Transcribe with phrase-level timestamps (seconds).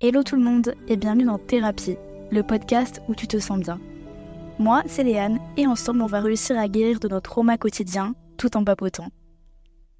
[0.00, 1.96] Hello tout le monde et bienvenue dans Thérapie,
[2.30, 3.80] le podcast où tu te sens bien.
[4.60, 8.56] Moi, c'est Léane et ensemble on va réussir à guérir de notre trauma quotidien tout
[8.56, 9.08] en papotant.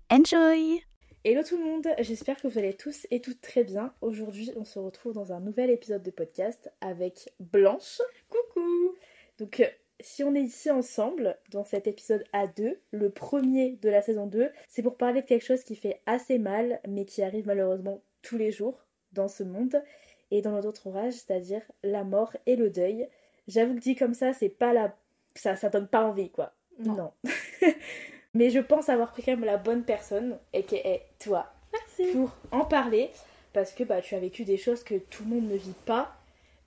[0.09, 0.81] Enjoy
[1.25, 3.93] Hello tout le monde, j'espère que vous allez tous et toutes très bien.
[4.01, 8.01] Aujourd'hui, on se retrouve dans un nouvel épisode de podcast avec Blanche.
[8.29, 8.95] Coucou
[9.41, 9.67] Donc, euh,
[9.99, 14.49] si on est ici ensemble dans cet épisode A2, le premier de la saison 2,
[14.69, 18.39] c'est pour parler de quelque chose qui fait assez mal, mais qui arrive malheureusement tous
[18.39, 19.83] les jours dans ce monde
[20.31, 23.09] et dans notre entourage, c'est-à-dire la mort et le deuil.
[23.47, 24.95] J'avoue que dit comme ça, c'est pas la.
[25.35, 26.53] Ça, ça donne pas envie, quoi.
[26.79, 27.13] Non.
[28.35, 32.13] mais je pense avoir pris quand même la bonne personne, et qui est toi, Merci
[32.13, 33.11] pour en parler,
[33.53, 36.15] parce que bah, tu as vécu des choses que tout le monde ne vit pas.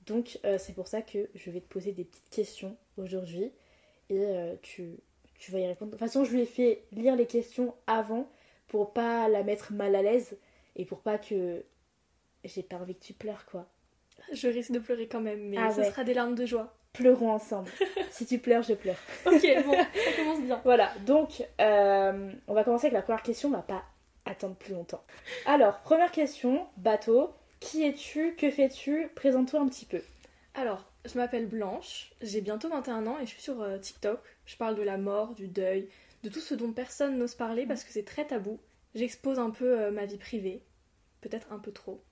[0.05, 3.51] Donc euh, c'est pour ça que je vais te poser des petites questions aujourd'hui
[4.09, 4.97] et euh, tu,
[5.37, 5.91] tu vas y répondre.
[5.91, 8.27] De toute façon, je lui ai fait lire les questions avant
[8.67, 10.37] pour pas la mettre mal à l'aise
[10.75, 11.63] et pour pas que
[12.43, 13.67] j'ai pas envie que tu pleures quoi.
[14.33, 15.89] Je risque de pleurer quand même, mais Ah ce ouais.
[15.89, 16.73] sera des larmes de joie.
[16.93, 17.69] Pleurons ensemble.
[18.11, 18.97] si tu pleures, je pleure.
[19.25, 20.61] Ok, bon, ça commence bien.
[20.63, 23.83] Voilà, donc euh, on va commencer avec la première question, on va pas
[24.25, 25.03] attendre plus longtemps.
[25.45, 30.01] Alors, première question, bateau, qui es-tu, que fais-tu Présente-toi un petit peu.
[30.53, 34.19] Alors, je m'appelle Blanche, j'ai bientôt 21 ans et je suis sur euh, TikTok.
[34.45, 35.87] Je parle de la mort, du deuil,
[36.23, 38.59] de tout ce dont personne n'ose parler parce que c'est très tabou.
[38.93, 40.61] J'expose un peu euh, ma vie privée,
[41.21, 42.03] peut-être un peu trop.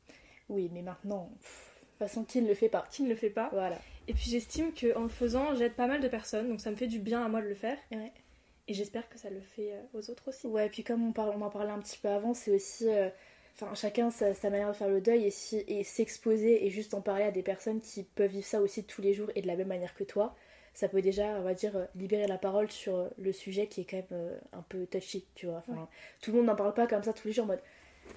[0.49, 3.15] Oui, mais maintenant, pff, de toute façon, qui ne le fait pas Qui ne le
[3.15, 3.77] fait pas Voilà.
[4.07, 6.87] Et puis j'estime qu'en le faisant, j'aide pas mal de personnes, donc ça me fait
[6.87, 7.77] du bien à moi de le faire.
[7.91, 8.11] Ouais.
[8.67, 10.47] Et j'espère que ça le fait euh, aux autres aussi.
[10.47, 12.87] Ouais, et puis comme on, parle, on en parlait un petit peu avant, c'est aussi.
[12.89, 13.09] euh,
[13.61, 16.93] Enfin, chacun sa, sa manière de faire le deuil et, si, et s'exposer et juste
[16.93, 19.47] en parler à des personnes qui peuvent vivre ça aussi tous les jours et de
[19.47, 20.33] la même manière que toi,
[20.73, 23.83] ça peut déjà, on va dire, euh, libérer la parole sur le sujet qui est
[23.83, 25.57] quand même un peu touchy, tu vois.
[25.57, 25.87] Enfin, Ouais.
[26.21, 27.61] Tout le monde n'en parle pas comme ça tous les jours en mode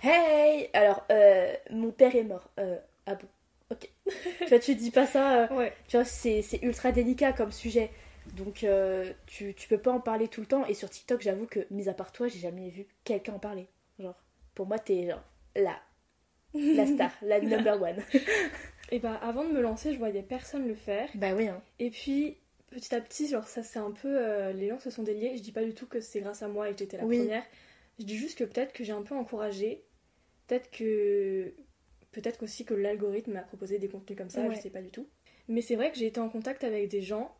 [0.03, 2.51] Hey Alors, euh, mon père est mort.
[2.59, 2.77] Euh,
[3.07, 3.27] ah bon
[3.71, 3.89] Ok.
[4.41, 5.45] tu vois, tu dis pas ça.
[5.45, 7.91] euh, Ouais, tu vois, c'est ultra délicat comme sujet.
[8.37, 8.65] Donc,
[9.27, 10.67] tu, tu peux pas en parler tout le temps.
[10.67, 13.67] Et sur TikTok, j'avoue que, mis à part toi, j'ai jamais vu quelqu'un en parler.
[13.99, 14.15] Genre,
[14.55, 15.23] pour moi, t'es genre
[15.57, 15.77] la,
[16.55, 18.03] la star, la number one.
[18.91, 21.09] et bah avant de me lancer, je voyais personne le faire.
[21.15, 21.63] bah oui, hein.
[21.79, 22.37] Et puis,
[22.71, 24.51] petit à petit, genre, ça c'est un peu.
[24.51, 25.37] les gens se sont déliés.
[25.37, 27.19] Je dis pas du tout que c'est grâce à moi et que j'étais la Oui.
[27.19, 27.45] première.
[27.99, 29.85] Je dis juste que peut-être que j'ai un peu encouragé.
[30.47, 31.55] Peut-être que.
[32.13, 34.55] Peut-être aussi que l'algorithme m'a proposé des contenus comme ça, Ouais.
[34.55, 35.09] je sais pas du tout.
[35.49, 37.35] Mais c'est vrai que j'ai été en contact avec des gens,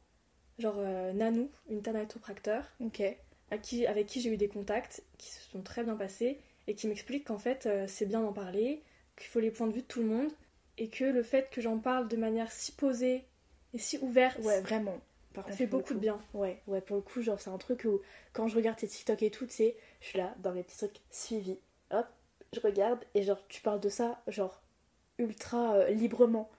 [0.59, 3.03] genre euh, Nanou, une thanatopracteur, Ok.
[3.51, 6.75] à qui, avec qui j'ai eu des contacts qui se sont très bien passés et
[6.75, 8.83] qui m'expliquent qu'en fait euh, c'est bien d'en parler,
[9.17, 10.33] qu'il faut les points de vue de tout le monde
[10.79, 13.25] et que le fait que j'en parle de manière si posée
[13.75, 14.99] et si ouverte Ouais, vraiment.
[15.35, 16.19] Par ça contre, fait beaucoup de bien.
[16.35, 18.01] Ouais, ouais, pour le coup, genre, c'est un truc où,
[18.33, 20.77] quand je regarde tes TikTok et tout, tu sais, je suis là, dans mes petits
[20.77, 21.59] trucs suivis.
[21.93, 22.07] Hop,
[22.53, 24.61] je regarde, et genre, tu parles de ça, genre,
[25.19, 26.51] ultra euh, librement.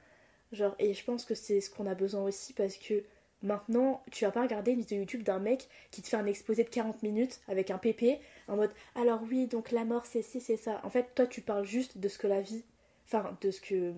[0.53, 3.03] Genre, et je pense que c'est ce qu'on a besoin aussi, parce que
[3.41, 6.63] maintenant, tu vas pas regarder une vidéo YouTube d'un mec qui te fait un exposé
[6.63, 10.39] de 40 minutes avec un PP, en mode, alors oui, donc la mort, c'est ci,
[10.39, 10.79] c'est ça.
[10.83, 12.63] En fait, toi, tu parles juste de ce que la vie,
[13.05, 13.93] enfin, de ce que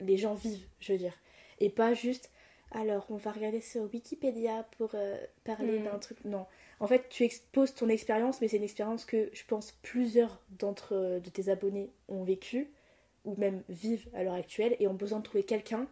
[0.00, 1.14] les gens vivent, je veux dire.
[1.60, 2.30] Et pas juste,
[2.70, 5.84] alors, on va regarder sur Wikipédia pour euh, parler Mm.
[5.84, 6.18] d'un truc.
[6.24, 6.46] Non.
[6.80, 10.94] En fait, tu exposes ton expérience, mais c'est une expérience que je pense plusieurs d'entre
[10.94, 12.70] euh, de tes abonnés ont vécu,
[13.24, 15.86] ou même vivent à l'heure actuelle, et ont besoin de trouver quelqu'un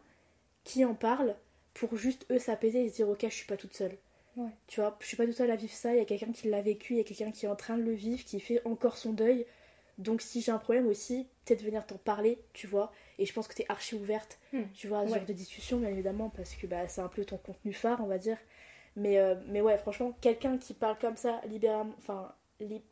[0.65, 1.35] qui en parle
[1.75, 3.97] pour juste eux s'apaiser et se dire, ok, je suis pas toute seule.
[4.37, 4.51] Ouais.
[4.67, 6.49] Tu vois, je suis pas toute seule à vivre ça, il y a quelqu'un qui
[6.49, 8.61] l'a vécu, il y a quelqu'un qui est en train de le vivre, qui fait
[8.67, 9.47] encore son deuil.
[9.99, 12.93] Donc, si j'ai un problème aussi, peut-être venir t'en parler, tu vois.
[13.19, 14.63] Et je pense que t'es archi ouverte Hmm.
[14.75, 15.19] tu vois, à ce Ouais.
[15.19, 18.07] genre de discussion, bien évidemment, parce que bah, c'est un peu ton contenu phare, on
[18.07, 18.39] va dire.
[18.97, 22.83] Mais, euh, mais ouais, franchement, quelqu'un qui parle comme ça, libéralement, enfin, li-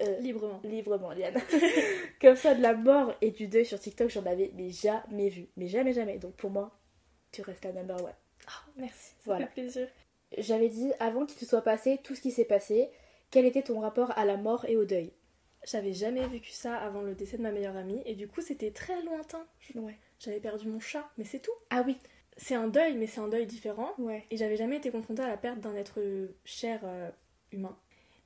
[0.00, 0.60] euh, Librement.
[0.64, 1.34] librement, Liane,
[2.20, 5.48] comme ça de la mort et du deuil sur TikTok, j'en avais mais jamais vu,
[5.56, 6.18] mais jamais, jamais.
[6.18, 6.78] Donc pour moi,
[7.32, 8.14] tu restes la number one.
[8.46, 9.46] Ah, merci, ça Voilà.
[9.46, 9.88] fait plaisir.
[10.38, 12.90] J'avais dit, avant qu'il te soit passé tout ce qui s'est passé,
[13.30, 15.12] quel était ton rapport à la mort et au deuil?
[15.64, 18.70] J'avais jamais vécu ça avant le décès de ma meilleure amie et du coup c'était
[18.70, 19.44] très lointain.
[19.74, 19.96] Ouais.
[20.18, 21.52] J'avais perdu mon chat, mais c'est tout.
[21.70, 21.96] Ah oui,
[22.36, 23.90] C'est un deuil, mais c'est un deuil différent.
[23.98, 24.24] ouais.
[24.30, 26.00] Et j'avais jamais été confrontée à la perte d'un être
[26.44, 27.10] cher euh,
[27.52, 27.76] humain.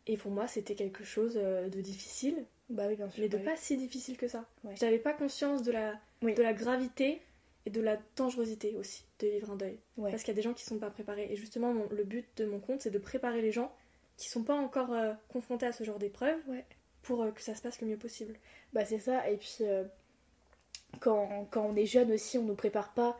[0.06, 3.22] Et pour moi, c'était quelque chose euh, de difficile, Bah oui, bien sûr.
[3.22, 3.42] mais de ouais.
[3.44, 4.44] pas si difficile que ça.
[4.62, 4.74] Ouais.
[4.76, 6.34] J'avais pas conscience de la, Oui.
[6.34, 7.20] de la gravité
[7.66, 9.78] et de la dangerosité aussi de vivre un deuil.
[9.96, 10.10] Ouais.
[10.10, 11.28] Parce qu'il y a des gens qui sont pas préparés.
[11.32, 13.74] Et justement, mon- le but de mon compte, c'est de préparer les gens
[14.18, 16.64] qui sont pas encore euh, confrontés à ce genre d'épreuve Ouais.
[17.04, 18.34] Pour euh, que ça se passe le mieux possible.
[18.72, 19.84] Bah c'est ça, et puis euh,
[21.00, 23.16] quand, quand on est jeune aussi, on nous prépare pas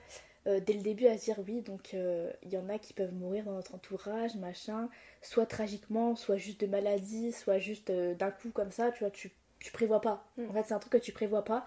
[0.47, 2.93] euh, dès le début à se dire oui, donc euh, il y en a qui
[2.93, 4.89] peuvent mourir dans notre entourage, machin,
[5.23, 9.33] soit tragiquement, soit juste de maladie, soit juste d'un coup comme ça, tu vois, tu,
[9.61, 10.27] tu prévois pas.
[10.37, 10.51] Mm.
[10.51, 11.67] En fait, c'est un truc que tu prévois pas.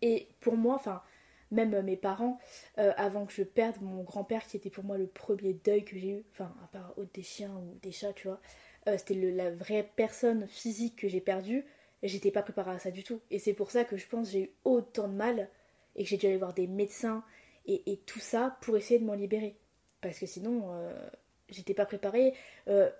[0.00, 1.02] Et pour moi, enfin,
[1.50, 2.38] même mes parents,
[2.76, 6.10] avant que je perde mon grand-père qui était pour moi le premier deuil que j'ai
[6.10, 8.40] eu, enfin à part autre des chiens ou des chats, tu vois,
[8.86, 11.64] c'était la vraie personne physique que j'ai perdue,
[12.02, 13.20] j'étais pas préparée à ça du tout.
[13.30, 15.48] Et c'est pour ça que je pense j'ai eu autant de mal
[15.96, 17.24] et que j'ai dû aller voir des médecins
[17.66, 19.56] et, tout ça pour essayer de m'en libérer.
[20.02, 20.64] Parce que sinon,
[21.48, 22.34] j'étais pas préparée.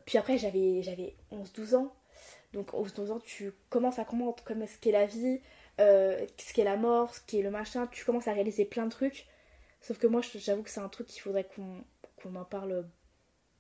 [0.07, 1.95] puis après, j'avais 11-12 ans.
[2.55, 5.41] Donc 11-12 ans, tu commences à comprendre comme ce qu'est la vie,
[5.81, 8.91] euh, ce qu'est la mort, ce qu'est le machin, tu commences à réaliser plein de
[8.91, 9.27] trucs.
[9.81, 12.87] Sauf que moi, j'avoue que c'est un truc qu'il faudrait qu'on en parle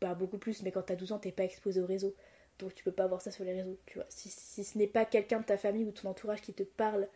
[0.05, 0.63] bah, beaucoup plus.
[0.63, 2.15] Mais quand t'as 12 ans, t'es pas exposé au réseau.
[2.59, 4.07] Donc tu peux pas voir ça sur les réseaux, tu vois.
[4.09, 7.09] Si, ce n'est pas quelqu'un de ta famille ou ton entourage qui te parle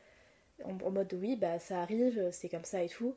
[0.65, 3.15] en, mode oui, bah ça arrive, c'est comme ça et tout,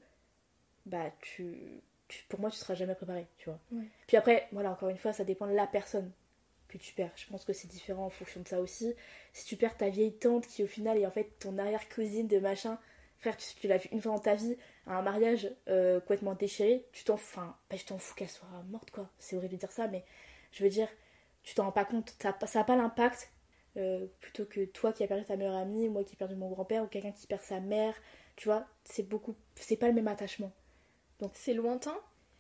[0.86, 1.82] bah tu,
[2.30, 3.60] pour moi tu seras jamais préparé, tu vois.
[4.06, 6.12] Puis après, voilà, encore une fois, ça dépend de la personne
[6.68, 7.12] que tu perds.
[7.16, 8.94] Je pense que c'est différent en fonction de ça aussi.
[9.34, 12.38] Si tu perds ta vieille tante qui au final est en fait ton arrière-cousine de
[12.38, 12.78] machin,
[13.18, 16.86] frère, tu, l'as vu une fois dans ta vie à un mariage euh, complètement déchiré,
[16.92, 19.10] tu t'en fous, enfin, je t'en fous qu'elle soit morte quoi.
[19.20, 20.04] C'est horrible de dire ça, mais
[20.52, 20.88] je veux dire,
[21.44, 22.16] tu t'en rends pas compte.
[22.20, 23.32] Ça n'a pas l'impact
[23.78, 26.50] euh, plutôt que toi qui as perdu ta meilleure amie, moi qui ai perdu mon
[26.50, 27.94] grand-père ou quelqu'un qui perd sa mère.
[28.36, 30.52] Tu vois, c'est beaucoup, c'est pas le même attachement.
[31.20, 31.96] Donc c'est lointain,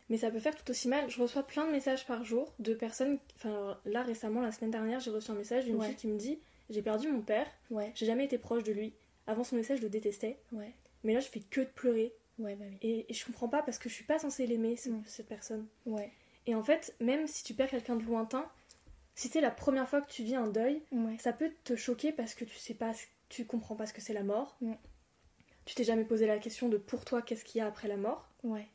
[0.09, 1.09] mais ça peut faire tout aussi mal.
[1.09, 3.19] Je reçois plein de messages par jour de personnes.
[3.35, 6.39] Enfin, là récemment, la semaine dernière, j'ai reçu un message d'une fille qui me dit
[6.69, 7.91] J'ai perdu mon père, ouais.
[7.95, 8.93] j'ai jamais été proche de lui.
[9.27, 10.37] Avant son message, je le détestais.
[10.51, 10.73] Ouais.
[11.03, 12.13] Mais là, je fais que de pleurer.
[12.41, 13.05] Ouais, bah oui.
[13.07, 15.01] et, je comprends pas parce que je suis pas censée l'aimer, mm.
[15.05, 15.67] cette personne.
[15.85, 16.11] Ouais.
[16.47, 18.49] Et en fait, même si tu perds quelqu'un de lointain,
[19.15, 20.81] si c'est la première fois que tu vis un deuil,
[21.19, 22.91] ça peut te choquer parce que tu sais pas,
[23.29, 24.57] tu comprends pas ce que c'est la mort.
[24.61, 24.73] Mm.
[25.65, 27.97] Tu t'es jamais posé la question de pour toi qu'est-ce qu'il y a après la
[27.97, 28.27] mort.
[28.43, 28.67] Ouais.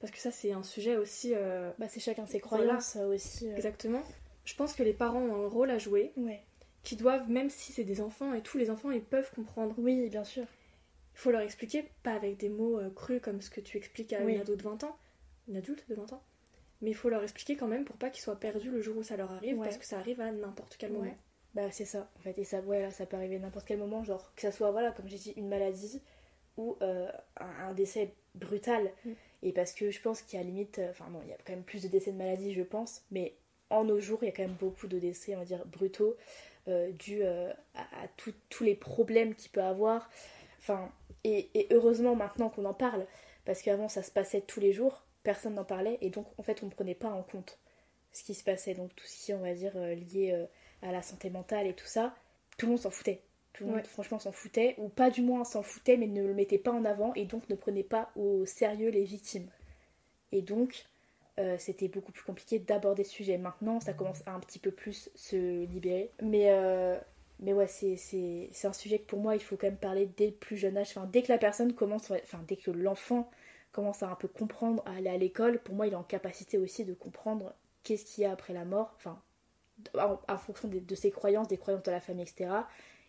[0.00, 1.32] Parce que ça, c'est un sujet aussi.
[1.34, 3.48] Euh, bah, c'est chacun ses croyances aussi.
[3.48, 3.56] Euh.
[3.56, 4.02] Exactement.
[4.44, 6.12] Je pense que les parents ont un rôle à jouer.
[6.16, 6.42] Ouais.
[6.82, 9.74] Qui doivent, même si c'est des enfants et tous les enfants, ils peuvent comprendre.
[9.78, 10.44] Oui, bien sûr.
[11.16, 14.12] Il faut leur expliquer, pas avec des mots euh, crus comme ce que tu expliques
[14.12, 14.96] à une ado de 20 ans,
[15.48, 16.22] une adulte de 20 ans,
[16.82, 19.02] mais il faut leur expliquer quand même pour pas qu'ils soient perdus le jour où
[19.02, 21.16] ça leur arrive, parce que ça arrive à n'importe quel moment.
[21.54, 22.38] Bah, c'est ça, en fait.
[22.38, 24.92] Et ça, ouais, ça peut arriver à n'importe quel moment, genre que ça soit, voilà,
[24.92, 26.02] comme j'ai dit, une maladie
[26.58, 26.76] ou
[27.36, 28.92] un, décès brutal.
[29.04, 29.12] Mm.
[29.42, 31.52] Et parce que je pense qu'il y a limite, euh, enfin il y a quand
[31.52, 33.36] même plus de décès de maladie, je pense, mais
[33.70, 36.16] en nos jours, il y a quand même beaucoup de décès, on va dire, brutaux,
[36.68, 40.10] euh, dus euh, à, tous les problèmes qu'il peut avoir.
[40.58, 40.90] Enfin,
[41.26, 43.06] et, heureusement maintenant qu'on en parle,
[43.44, 46.62] parce qu'avant ça se passait tous les jours, personne n'en parlait, et donc en fait
[46.62, 47.58] on ne prenait pas en compte
[48.12, 50.46] ce qui se passait, donc tout ce qui on va dire, lié
[50.82, 52.14] à la santé mentale et tout ça,
[52.56, 53.22] tout le monde s'en foutait.
[53.52, 56.34] Tout le monde, franchement, s'en foutait, ou pas du moins s'en foutait, mais ne le
[56.34, 59.48] mettait pas en avant et donc ne prenait pas au sérieux les victimes.
[60.30, 60.84] Et donc,
[61.38, 63.38] euh, c'était beaucoup plus compliqué d'aborder ce sujet.
[63.38, 66.10] Maintenant, ça commence à un petit peu plus se libérer.
[66.22, 66.98] Mais, euh,
[67.40, 70.32] mais ouais, c'est un sujet que pour moi, il faut quand même parler dès le
[70.32, 70.88] plus jeune âge.
[70.90, 73.30] Enfin, dès que la personne commence, enfin, dès que l'enfant
[73.72, 76.56] commence à un peu comprendre, à aller à l'école, pour moi, il est en capacité
[76.58, 78.94] aussi de comprendre qu'est-ce qu'il y a après la mort.
[78.96, 79.20] Enfin,
[79.94, 82.48] en, fonction de, de, ses croyances, des croyances de la famille, etc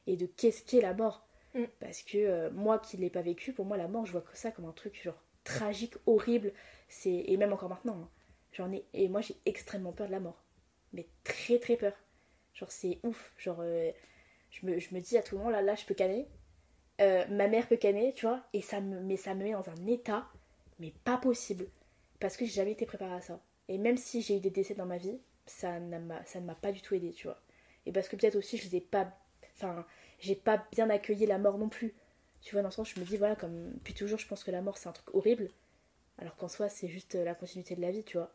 [0.07, 1.27] et de qu'est-ce qu'est la mort.
[1.53, 1.65] Mm.
[1.79, 4.21] Parce que euh, moi qui ne l'ai pas vécu, pour moi la mort, je vois
[4.21, 6.53] que ça comme un truc genre tragique, horrible.
[6.89, 8.09] C'est et même encore maintenant, hein.
[8.53, 10.41] j'en ai et moi j'ai extrêmement peur de la mort,
[10.93, 11.93] mais très très peur.
[12.53, 13.91] Genre c'est ouf, genre euh,
[14.61, 16.27] je, me, je, me, dis à tout moment là là je peux canner,
[17.01, 19.69] euh, ma mère peut canner, tu vois, et ça me mais ça me met dans
[19.69, 20.27] un état
[20.79, 21.67] mais pas possible
[22.19, 23.39] parce que j'ai jamais été préparée à ça.
[23.67, 25.79] Et même si j'ai eu des décès dans ma vie, ça,
[26.25, 27.39] ça ne m'a pas du tout aidé, tu vois.
[27.85, 29.13] Et parce que peut-être aussi je les ai pas
[29.57, 29.85] Enfin,
[30.19, 31.93] j'ai pas bien accueilli la mort non plus.
[32.41, 34.51] Tu vois, dans le sens, je me dis, voilà, comme depuis toujours, je pense que
[34.51, 35.49] la mort c'est un truc horrible.
[36.19, 38.31] Alors qu'en soi, c'est juste la continuité de la vie, tu vois.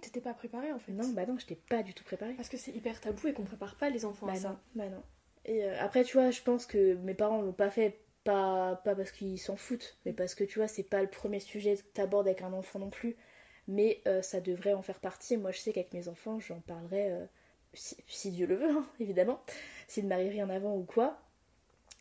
[0.00, 0.92] T'étais pas préparée en fait.
[0.92, 2.32] Non, bah non, j'étais pas du tout préparée.
[2.34, 4.60] Parce que c'est hyper tabou et qu'on prépare pas les enfants bah à non, ça.
[4.74, 5.02] Bah non.
[5.44, 8.94] Et euh, après, tu vois, je pense que mes parents l'ont pas fait, pas, pas
[8.94, 11.82] parce qu'ils s'en foutent, mais parce que tu vois, c'est pas le premier sujet que
[11.94, 13.16] t'abordes avec un enfant non plus.
[13.68, 15.36] Mais euh, ça devrait en faire partie.
[15.36, 17.24] Moi, je sais qu'avec mes enfants, j'en parlerai, euh,
[17.74, 19.40] si, Dieu le veut, hein, évidemment
[19.88, 21.20] s'il ne m'arrive rien avant ou quoi.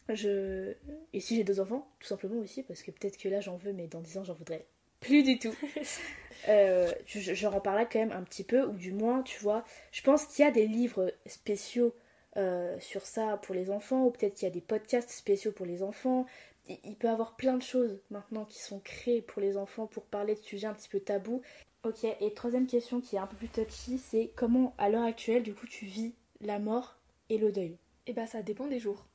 [0.10, 0.74] Je...
[1.14, 3.74] Et si j'ai deux enfants, tout simplement aussi, parce que peut-être que là j'en veux,
[3.74, 4.66] mais dans dix ans j'en voudrais
[5.00, 5.54] plus du tout.
[6.50, 9.64] euh, je, je en parlerai quand même un petit peu, ou du moins, tu vois,
[9.92, 11.96] je pense qu'il y a des livres spéciaux
[12.38, 15.66] euh, sur ça pour les enfants, ou peut-être qu'il y a des podcasts spéciaux pour
[15.66, 16.26] les enfants.
[16.68, 20.04] Il, peut y avoir plein de choses maintenant qui sont créées pour les enfants pour
[20.04, 21.42] parler de sujets un petit peu tabous.
[21.84, 25.42] Ok, et troisième question qui est un peu plus touchy, c'est comment à l'heure actuelle,
[25.42, 26.98] du coup, tu vis la mort
[27.30, 27.78] et le deuil?
[28.06, 29.08] Eh bah ça dépend des jours.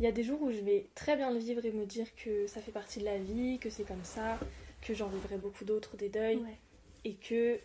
[0.00, 2.06] Il y a des jours où je vais très bien le vivre et me dire
[2.16, 4.38] que ça fait partie de la vie, que c'est comme ça,
[4.80, 6.42] que j'en vivrai beaucoup d'autres des deuils
[7.04, 7.60] et que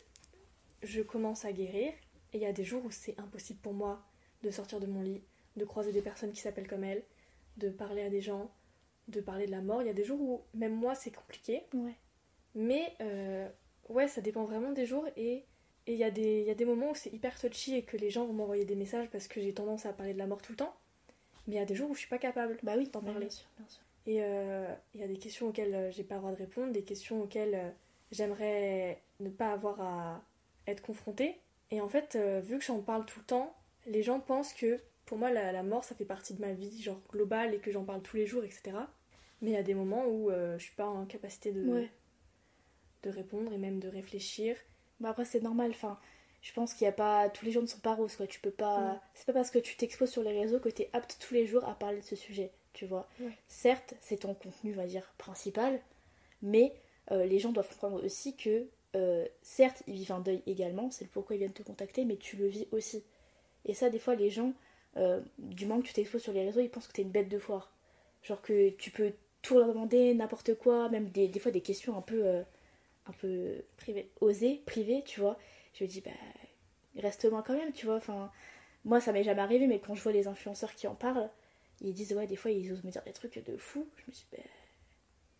[0.81, 1.93] je commence à guérir.
[2.33, 4.03] Et il y a des jours où c'est impossible pour moi
[4.43, 5.21] de sortir de mon lit,
[5.57, 7.03] de croiser des personnes qui s'appellent comme elle,
[7.57, 8.51] de parler à des gens,
[9.07, 9.81] de parler de la mort.
[9.81, 11.63] Il y a des jours où, même moi, c'est compliqué.
[11.73, 11.95] Ouais.
[12.55, 13.47] Mais euh,
[13.89, 15.05] ouais, ça dépend vraiment des jours.
[15.17, 15.43] Et
[15.87, 18.09] il y, a des- y a des moments où c'est hyper touchy et que les
[18.09, 20.51] gens vont m'envoyer des messages parce que j'ai tendance à parler de la mort tout
[20.53, 20.73] le temps.
[21.47, 22.57] Mais il y a des jours où je suis pas capable.
[22.63, 23.19] Bah oui, D'en ouais, parler.
[23.27, 23.81] Bien sûr, bien sûr.
[24.05, 26.71] Et euh, il y a des questions auxquelles euh, j'ai pas le droit de répondre,
[26.71, 27.73] des questions auxquelles
[28.11, 30.21] j'aimerais ne pas avoir à
[30.67, 31.37] être confrontée.
[31.71, 33.53] Et en fait, euh, vu que j'en parle tout le temps,
[33.87, 36.81] les gens pensent que pour moi la, la mort ça fait partie de ma vie,
[36.81, 38.77] genre globale, et que j'en parle tous les jours, etc.
[39.41, 41.89] Mais il y a des moments où euh, je suis pas en capacité de, Ouais.
[43.03, 44.55] de répondre et même de réfléchir.
[44.99, 45.99] Bah après c'est normal, enfin,
[46.41, 47.29] je pense qu'il y a pas.
[47.29, 48.91] Tous les jours ne sont pas roses quoi, tu peux pas.
[48.93, 48.99] Ouais.
[49.15, 51.67] C'est pas parce que tu t'exposes sur les réseaux que t'es apte tous les jours
[51.67, 53.09] à parler de ce sujet, tu vois.
[53.19, 53.37] Ouais.
[53.47, 55.81] Certes, c'est ton contenu, on va dire, principal,
[56.41, 56.73] mais
[57.11, 61.03] euh, les gens doivent comprendre aussi que, euh, certes, ils vivent un deuil également, c'est
[61.03, 63.03] le pourquoi ils viennent te contacter, mais tu le vis aussi.
[63.65, 64.53] Et ça, des fois, les gens,
[64.97, 67.29] euh, du moment que tu t'exposes sur les réseaux, ils pensent que t'es une bête
[67.29, 67.71] de foire.
[68.23, 71.97] Genre que tu peux tout leur demander, n'importe quoi, même des, des fois des questions
[71.97, 72.25] un peu.
[72.25, 72.43] euh,
[73.07, 74.09] un peu Privé.
[74.21, 75.37] osé, privé, tu vois.
[75.73, 76.11] Je me dis, bah,
[76.97, 77.95] reste loin quand même, tu vois.
[77.97, 78.31] Enfin,
[78.85, 81.29] moi, ça m'est jamais arrivé, mais quand je vois les influenceurs qui en parlent,
[81.81, 83.87] ils disent, ouais, des fois, ils osent me dire des trucs de fou.
[83.97, 84.39] Je me dis, bah,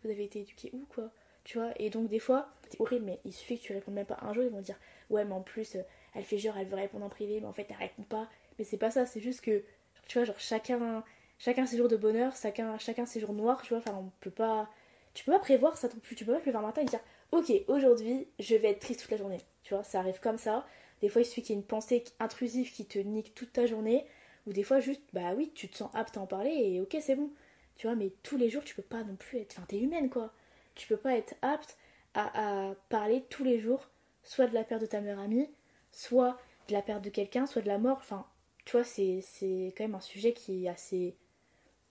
[0.02, 1.10] vous avez été éduqué où, quoi
[1.44, 4.06] Tu vois Et donc, des fois, c'est horrible, mais il suffit que tu répondes même
[4.06, 4.78] pas un jour, ils vont dire,
[5.10, 5.82] ouais, mais en plus, euh,
[6.14, 8.28] elle fait genre, elle veut répondre en privé, mais en fait, elle répond pas.
[8.58, 9.62] Mais c'est pas ça, c'est juste que,
[10.08, 11.04] tu vois, genre, chacun,
[11.38, 13.78] chacun ses jours de bonheur, chacun, chacun ses jours noirs, tu vois.
[13.78, 14.70] Enfin, on peut pas.
[15.14, 15.88] Tu peux pas prévoir ça.
[15.88, 17.00] Tu peux pas lever un matin et dire
[17.32, 19.38] Ok, aujourd'hui, je vais être triste toute la journée.
[19.62, 20.66] Tu vois, ça arrive comme ça.
[21.00, 23.66] Des fois, il suffit qu'il y ait une pensée intrusive qui te nique toute ta
[23.66, 24.06] journée.
[24.46, 26.96] Ou des fois, juste, bah oui, tu te sens apte à en parler et ok,
[27.00, 27.30] c'est bon.
[27.76, 29.54] Tu vois, mais tous les jours, tu peux pas non plus être.
[29.56, 30.32] Enfin, t'es humaine, quoi.
[30.74, 31.76] Tu peux pas être apte
[32.14, 33.88] à, à parler tous les jours,
[34.22, 35.48] soit de la perte de ta meilleure amie,
[35.94, 37.98] soit de la perte de quelqu'un, soit de la mort.
[37.98, 38.26] Enfin,
[38.64, 41.16] tu vois, c'est c'est quand même un sujet qui est assez.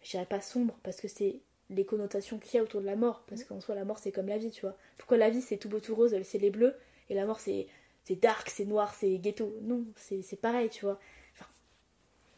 [0.01, 2.95] Je dirais pas sombre, parce que c'est les connotations qu'il y a autour de la
[2.95, 3.23] mort.
[3.27, 4.77] Parce qu'en soi, la mort, c'est comme la vie, tu vois.
[4.97, 6.75] Pourquoi la vie, c'est tout beau, tout rose, c'est les bleus,
[7.09, 7.67] et la mort, c'est
[8.03, 9.57] c'est dark, c'est noir, c'est ghetto.
[9.61, 10.99] Non, c'est c'est pareil, tu vois.
[11.33, 11.47] Enfin,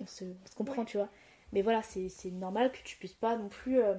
[0.02, 1.10] on se, on se comprend, tu vois.
[1.54, 3.96] Mais voilà, c'est c'est normal que tu puisses pas non plus euh,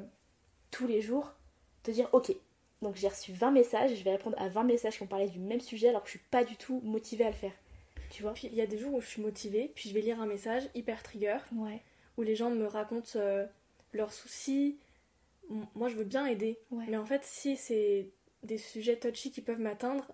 [0.71, 1.35] tous les jours
[1.83, 2.35] te dire, ok,
[2.83, 5.39] donc j'ai reçu 20 messages, je vais répondre à 20 messages qui ont parlé du
[5.39, 7.53] même sujet alors que je suis pas du tout motivée à le faire.
[8.11, 8.33] Tu vois?
[8.35, 10.27] Puis il y a des jours où je suis motivée, puis je vais lire un
[10.27, 11.81] message hyper trigger, Ouais.
[12.17, 13.47] où les gens me racontent euh,
[13.93, 14.79] leurs soucis.
[15.75, 16.59] Moi, je veux bien aider.
[16.71, 16.85] Ouais.
[16.89, 18.09] Mais en fait, si c'est
[18.43, 20.07] des sujets touchy qui peuvent m'atteindre,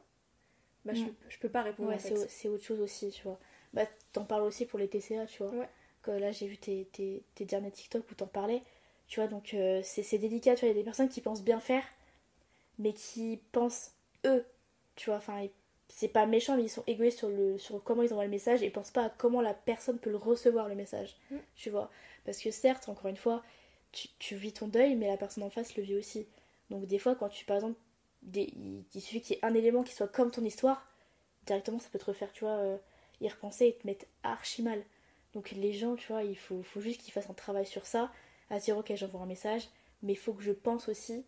[0.85, 1.14] bah, je, Mm.
[1.28, 2.25] je peux pas répondre Ouais, en c'est fait.
[2.25, 3.38] au- c'est autre chose aussi, tu vois.
[3.73, 5.52] Bah, t'en parles aussi pour les TCA, tu vois.
[5.52, 5.69] Ouais.
[6.02, 8.62] Que là, j'ai vu tes, tes, tes derniers TikTok où t'en parlais.
[9.09, 10.69] Tu vois, donc euh, c'est c'est délicat, tu vois.
[10.69, 11.85] Il y a des personnes qui pensent bien faire,
[12.79, 13.93] mais qui pensent
[14.25, 14.45] eux,
[14.97, 15.19] tu vois.
[15.19, 15.47] Enfin,
[15.88, 18.62] c'est pas méchant, mais ils sont égoïstes sur, le, sur comment ils envoient le message
[18.62, 21.17] et ils pensent pas à comment la personne peut le recevoir, le message.
[21.31, 21.37] Mm.
[21.55, 21.91] Tu vois.
[22.25, 23.43] Parce que certes, encore une fois,
[23.93, 26.26] tu, tu vis ton deuil, mais la personne en face le vit aussi.
[26.71, 27.76] Donc des fois, quand tu, par exemple,
[28.23, 30.87] des, il, il suffit qu'il y ait un élément qui soit comme ton histoire,
[31.47, 32.79] directement ça peut te refaire, tu vois, euh,
[33.21, 34.83] y repenser et te mettre archi mal.
[35.35, 38.11] Donc les gens, tu vois, il faut, faut juste qu'ils fassent un travail sur ça,
[38.50, 39.69] à se dire ok j'envoie un message,
[40.02, 41.25] mais il faut que je pense aussi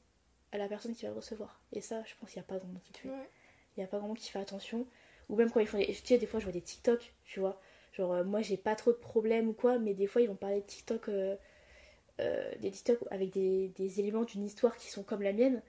[0.55, 1.61] à la personne qui va le recevoir.
[1.73, 3.09] Et ça, je pense qu'il n'y a pas grand monde qui le fait.
[3.09, 3.29] Ouais.
[3.77, 4.87] Il n'y a pas grand monde qui fait attention.
[5.29, 5.87] Ou même quand ils font des...
[5.87, 7.61] Tu sais, des fois je vois des TikTok, tu vois.
[7.93, 10.35] Genre euh, moi j'ai pas trop de problèmes ou quoi, mais des fois ils vont
[10.37, 11.37] parler de TikTok, euh,
[12.21, 15.61] euh, des TikTok avec des, des éléments d'une histoire qui sont comme la mienne.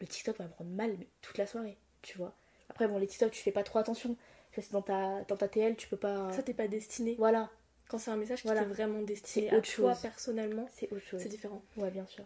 [0.00, 2.34] Le TikTok va me prendre mal mais toute la soirée, tu vois.
[2.68, 4.16] Après bon les TikTok tu fais pas trop attention.
[4.52, 6.32] C'est dans ta, dans ta TL, tu peux pas...
[6.32, 7.14] Ça, t'es pas destiné.
[7.16, 7.48] Voilà,
[7.88, 8.62] Quand c'est un message qui Voilà.
[8.62, 10.02] t'est vraiment destiné à autre toi chose.
[10.02, 11.20] personnellement, c'est autre chose.
[11.22, 11.62] c'est différent.
[11.76, 12.24] Ouais bien sûr.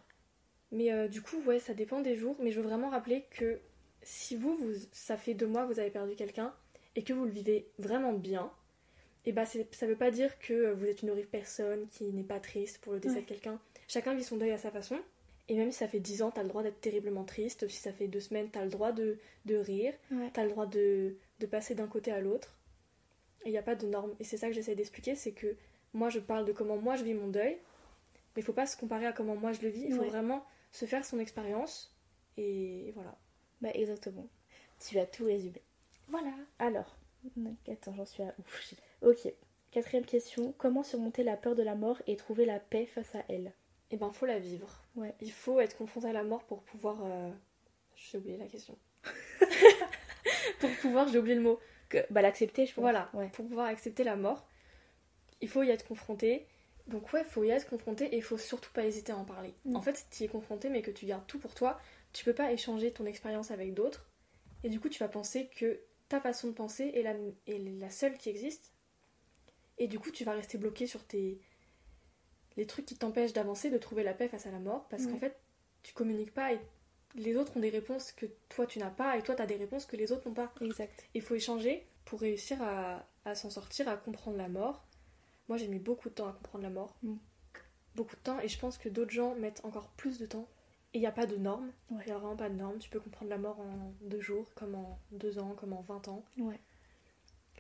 [0.73, 2.37] Mais euh, du coup, ouais, ça dépend des jours.
[2.41, 3.61] Mais je veux vraiment rappeler que
[4.03, 6.53] si vous, vous ça fait deux mois que vous avez perdu quelqu'un
[6.97, 8.51] et que vous le vivez vraiment bien,
[9.25, 12.25] et bah c'est- ça veut pas dire que vous êtes une horrible personne qui n'est
[12.25, 13.21] pas triste pour le décès Ouais.
[13.23, 13.61] de quelqu'un.
[13.87, 14.99] Chacun vit son deuil à sa façon.
[15.49, 17.69] Et même si ça fait 10 ans, t'as le droit d'être terriblement triste.
[17.69, 19.93] Si ça fait deux semaines, t'as le droit de, de rire.
[20.11, 20.31] Ouais.
[20.33, 22.57] T'as le droit de, de passer d'un côté à l'autre.
[23.45, 24.15] Et il n'y a pas de normes.
[24.21, 25.55] Et c'est ça que j'essaie d'expliquer, c'est que
[25.95, 27.59] moi je parle de comment moi je vis mon deuil,
[28.35, 29.83] mais il faut pas se comparer à comment moi je le vis.
[29.85, 30.09] Il faut Ouais.
[30.09, 31.95] vraiment se faire son expérience.
[32.37, 33.17] Et voilà.
[33.61, 34.27] Bah exactement.
[34.81, 35.63] Tu as tout résumé.
[36.09, 36.33] Voilà.
[36.59, 36.97] Alors,
[37.71, 38.75] attends, j'en suis à ouf.
[39.03, 39.33] Ok.
[39.71, 40.53] Quatrième question.
[40.59, 43.53] Comment surmonter la peur de la mort et trouver la paix face à elle?
[43.91, 44.83] Et ben faut la vivre.
[44.97, 45.15] Ouais.
[45.21, 46.99] Il faut être confronté à la mort pour pouvoir.
[47.05, 47.31] euh,
[47.95, 48.77] J'ai oublié la question.
[50.61, 51.59] pour pouvoir, j'ai oublié le mot.
[51.89, 52.83] Que- Bah l'accepter, je pense.
[52.83, 53.29] Voilà, Ouais.
[53.35, 54.47] pour pouvoir accepter la mort,
[55.41, 56.47] il faut y être confronté.
[56.89, 59.25] Donc ouais, il faut y être confronté et il faut surtout pas hésiter à en
[59.25, 59.55] parler.
[59.65, 59.77] Mm.
[59.77, 61.81] En fait, si tu y es confronté mais que tu gardes tout pour toi,
[62.13, 64.09] tu peux pas échanger ton expérience avec d'autres.
[64.65, 67.15] Et du coup, tu vas penser que ta façon de penser est la,
[67.47, 68.73] est la seule qui existe.
[69.79, 71.41] Et du coup, tu vas rester bloqué sur tes,
[72.57, 75.13] les trucs qui t'empêchent d'avancer, de trouver la paix face à la mort, parce Ouais.
[75.13, 75.37] qu'en fait,
[75.83, 76.61] tu communiques pas et
[77.15, 79.57] les autres ont des réponses que toi tu n'as pas, et toi tu as des
[79.57, 80.53] réponses que les autres n'ont pas.
[80.61, 81.05] Exact.
[81.15, 84.85] Il faut échanger pour réussir à, à s'en sortir, à comprendre la mort.
[85.49, 86.97] Moi j'ai mis beaucoup de temps à comprendre la mort.
[87.03, 87.17] Mm.
[87.95, 90.49] Beaucoup de temps, et je pense que d'autres gens mettent encore plus de temps.
[90.95, 91.71] Et il n'y a pas de normes.
[91.91, 92.05] Il Ouais.
[92.07, 92.79] n'y a vraiment pas de normes.
[92.79, 96.09] Tu peux comprendre la mort en deux jours, comme en deux ans, comme en 20
[96.09, 96.25] ans.
[96.39, 96.59] Ouais.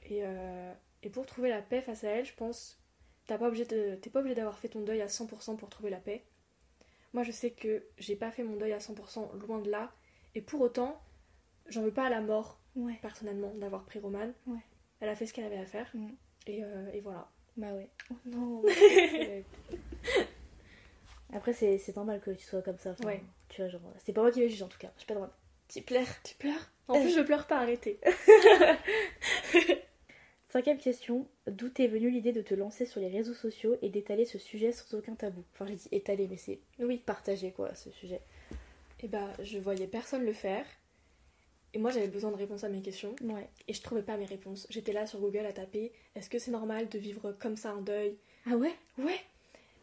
[0.06, 0.72] Et, euh,
[1.02, 2.78] et pour trouver la paix face à elle, je pense,
[3.26, 5.90] t'as pas obligé de- t'es pas obligé d'avoir fait ton deuil à 100% pour trouver
[5.90, 6.24] la paix.
[7.14, 9.92] Moi, je sais que j'ai pas fait mon deuil à 100% loin de là.
[10.34, 11.00] Et pour autant,
[11.66, 12.98] j'en veux pas à la mort, Ouais.
[13.02, 14.32] personnellement, d'avoir pris Romane.
[14.46, 14.60] Ouais.
[15.00, 15.90] Elle a fait ce qu'elle avait à faire.
[15.94, 16.08] Mm.
[16.46, 17.30] Et, euh, et voilà.
[17.56, 17.88] Bah ouais.
[18.10, 18.62] Oh non.
[21.34, 22.90] Après, c'est normal que tu sois comme ça.
[22.90, 23.22] enfin, Ouais.
[23.48, 24.90] Tu vois, genre, c'est pas moi qui vais juger en tout cas.
[24.98, 25.30] J'ai pas le droit.
[25.68, 26.06] Tu pleures.
[26.24, 26.70] Tu pleures?
[26.88, 27.98] En plus, je pleure pas, arrêtez.
[30.48, 31.26] Cinquième question.
[31.46, 34.72] D'où t'est venue l'idée de te lancer sur les réseaux sociaux et d'étaler ce sujet
[34.72, 35.44] sans aucun tabou?
[35.54, 36.98] Enfin, j'ai dit étaler, mais c'est Oui.
[37.06, 38.20] partager quoi, ce sujet.
[39.00, 40.66] Et bah, je voyais personne le faire.
[41.74, 43.14] Et moi, j'avais besoin de réponses à mes questions.
[43.22, 43.48] Ouais.
[43.68, 44.66] Et je trouvais pas mes réponses.
[44.70, 47.80] J'étais là sur Google à taper est-ce que c'est normal de vivre comme ça un
[47.80, 48.16] deuil?
[48.46, 48.72] Ah ouais?
[48.98, 49.18] Ouais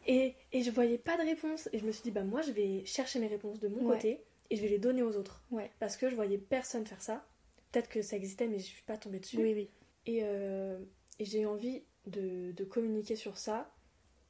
[0.06, 1.68] et, et je voyais pas de réponse.
[1.72, 3.96] Et je me suis dit bah moi, je vais chercher mes réponses de mon Ouais.
[3.96, 4.20] côté
[4.50, 5.42] et je vais les donner aux autres.
[5.50, 5.70] Ouais.
[5.80, 7.26] Parce que je voyais personne faire ça.
[7.72, 9.36] Peut-être que ça existait, mais je suis pas tombée dessus.
[9.38, 9.68] Oui, oui.
[10.06, 10.78] Et, euh,
[11.18, 13.70] et j'ai eu envie de, de communiquer sur ça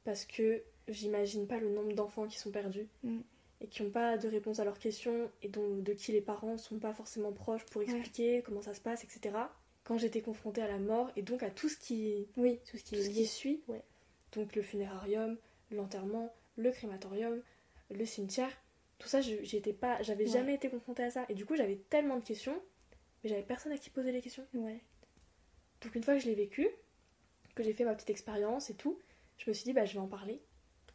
[0.04, 3.20] parce que j'imagine pas le nombre d'enfants qui sont perdus Mm.
[3.60, 6.56] Et qui n'ont pas de réponse à leurs questions et dont, de qui les parents
[6.56, 9.36] sont pas forcément proches pour expliquer comment ça se passe, etc.
[9.84, 12.84] Quand j'étais confrontée à la mort et donc à tout ce qui, Oui, tout ce
[12.84, 13.14] qui tout est ce lié.
[13.14, 13.82] qui suit, Ouais.
[14.32, 15.36] donc le funérarium,
[15.70, 17.42] l'enterrement, le crématorium,
[17.90, 18.50] le cimetière,
[18.98, 20.30] tout ça, je- j'y étais pas, j'avais Ouais.
[20.30, 22.60] jamais été confrontée à ça et du coup j'avais tellement de questions,
[23.22, 24.46] mais j'avais personne à qui poser les questions.
[24.54, 26.68] Donc une fois que je l'ai vécu,
[27.54, 28.98] que j'ai fait ma petite expérience et tout,
[29.38, 30.40] je me suis dit bah je vais en parler.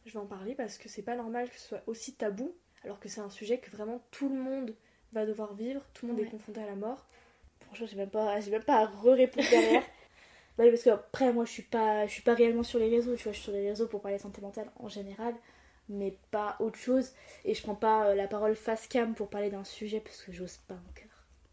[0.06, 3.00] Je vais en parler parce que c'est pas normal que ce soit aussi tabou, alors
[3.00, 4.74] que c'est un sujet que vraiment tout le monde
[5.12, 6.28] va devoir vivre, tout le monde Ouais.
[6.28, 7.06] est confronté à la mort.
[7.60, 9.82] Franchement, j'ai même pas, j'ai même pas à re-répondre derrière.
[10.58, 12.88] bah oui, parce que après, moi, je suis pas, je suis pas réellement sur les
[12.90, 13.16] réseaux.
[13.16, 15.34] Tu vois, je suis sur les réseaux pour parler santé mentale en général,
[15.88, 17.12] mais pas autre chose.
[17.44, 20.32] Et je prends pas euh, la parole face cam pour parler d'un sujet parce que
[20.32, 21.08] j'ose pas mon cœur.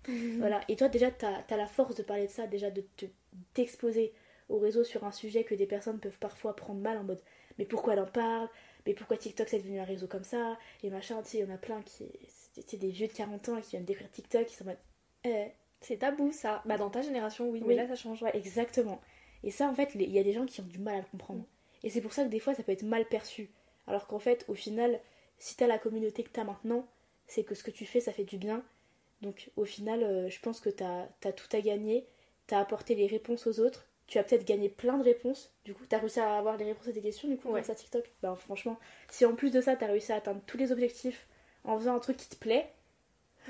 [0.39, 0.61] Voilà.
[0.69, 3.05] Et toi, déjà, t'as as la force de parler de ça, déjà de te
[3.53, 4.13] t'exposer
[4.49, 7.21] au réseau sur un sujet que des personnes peuvent parfois prendre mal en mode,
[7.57, 8.49] mais pourquoi elle en parle?
[8.85, 10.57] Mais pourquoi TikTok c'est devenu un réseau comme ça?
[10.83, 12.05] Et machin, tu sais, il y en a plein qui.
[12.67, 14.77] C'est des vieux de 40 ans qui viennent découvrir TikTok, qui sont en mode.
[15.25, 15.47] Eh,
[15.81, 16.61] C'est tabou ça.
[16.65, 17.67] Bah dans ta génération oui, Oui.
[17.69, 18.21] mais là ça change.
[18.23, 19.01] Ouais, exactement.
[19.43, 21.05] Et ça, en fait, il y a des gens qui ont du mal à le
[21.11, 21.45] comprendre.
[21.83, 23.49] Et c'est pour ça que des fois, ça peut être mal perçu.
[23.87, 24.99] Alors qu'en fait, au final,
[25.37, 26.87] si t'as la communauté que t'as maintenant,
[27.27, 28.63] c'est que ce que tu fais, ça fait du bien.
[29.21, 32.05] Donc, au final, euh, je pense que t'as as tout à gagner.
[32.47, 33.85] T'as apporté les réponses aux autres.
[34.07, 35.51] Tu as peut-être gagné plein de réponses.
[35.65, 37.61] Du coup, t'as réussi à avoir les réponses à tes questions, du coup, Ouais.
[37.61, 38.11] grâce à TikTok.
[38.21, 38.77] Ben, franchement,
[39.09, 41.27] si en plus de ça, t'as réussi à atteindre tous les objectifs
[41.63, 42.69] en faisant un truc qui te plaît,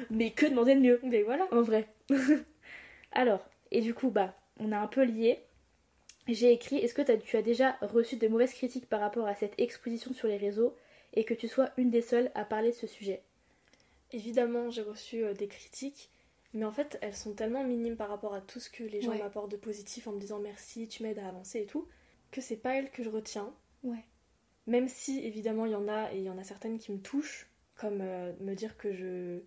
[0.10, 1.00] mais que demander de mieux?
[1.04, 1.48] Mais voilà.
[1.52, 1.88] en vrai.
[3.12, 5.40] Alors, et du coup, bah, on a un peu lié.
[6.28, 9.60] J'ai écrit Est-ce que tu as déjà reçu de mauvaises critiques par rapport à cette
[9.60, 10.76] exposition sur les réseaux
[11.14, 13.22] et que tu sois une des seules à parler de ce sujet?
[14.12, 16.10] Évidemment, j'ai reçu euh, des critiques,
[16.54, 19.12] mais en fait, elles sont tellement minimes par rapport à tout ce que les gens
[19.12, 19.20] Ouais.
[19.20, 21.88] m'apportent de positif en me disant merci, tu m'aides à avancer et tout,
[22.32, 23.54] que c'est pas elles que je retiens.
[23.84, 24.04] Ouais.
[24.68, 27.00] Même si, évidemment, il y en a, et il y en a certaines qui me
[27.00, 29.40] touchent, comme euh, me dire que je,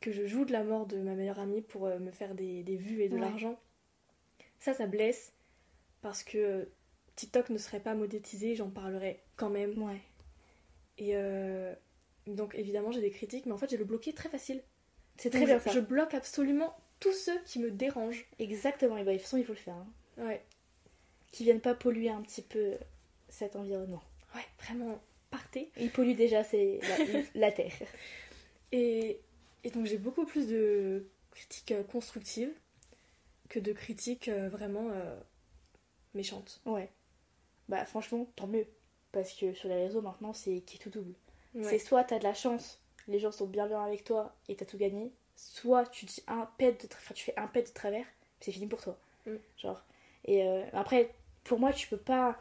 [0.00, 2.62] que je joue de la mort de ma meilleure amie pour euh, me faire des,
[2.62, 3.20] des vues et de Ouais.
[3.20, 3.58] l'argent.
[4.58, 5.32] Ça, ça blesse,
[6.02, 6.64] parce que euh,
[7.16, 9.80] TikTok ne serait pas monétisé, j'en parlerais quand même.
[9.82, 10.00] Ouais.
[10.98, 11.74] Et euh,
[12.26, 14.62] donc, évidemment, j'ai des critiques, mais en fait, j'ai le bloqué très facile.
[15.20, 15.70] C'est Donc, très bien je, ça.
[15.70, 18.26] je bloque absolument tous ceux qui me dérangent.
[18.38, 19.74] Exactement, et bah, de toute façon, il faut le faire.
[19.74, 19.86] hein.
[20.18, 20.42] Ouais,
[21.32, 22.74] Qui viennent pas polluer un petit peu
[23.28, 24.02] cet environnement.
[24.34, 25.70] ouais, vraiment, partez.
[25.78, 27.72] Ils polluent déjà c'est la, la terre.
[28.72, 29.20] Et,
[29.64, 32.52] et donc, j'ai beaucoup plus de critiques euh, constructives
[33.48, 35.18] que de critiques euh, vraiment euh,
[36.14, 36.60] méchantes.
[36.66, 36.88] Ouais.
[37.68, 38.66] Bah, franchement, tant mieux.
[39.12, 41.14] Parce que sur les réseaux, maintenant, c'est qui est tout double.
[41.54, 41.64] Ouais.
[41.64, 44.78] C'est soit t'as de la chance, les gens sont bienveillants avec toi et t'as tout
[44.78, 48.06] gagné, soit tu dis un pet de enfin, tu fais un pet de travers,
[48.40, 48.98] c'est fini pour toi.
[49.26, 49.36] Mm.
[49.58, 49.82] Genre.
[50.26, 52.38] Et euh, après, pour moi, tu peux pas.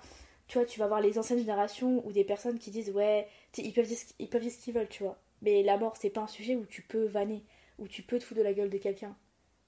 [0.48, 3.74] Tu vois, tu vas voir les anciennes générations ou des personnes qui disent ouais, ils
[3.74, 5.18] peuvent dire, ce- ils peuvent dire ce qu'ils veulent, tu vois.
[5.42, 7.44] Mais la mort, c'est pas un sujet où tu peux vanner,
[7.78, 9.16] où tu peux te foutre de la gueule de quelqu'un.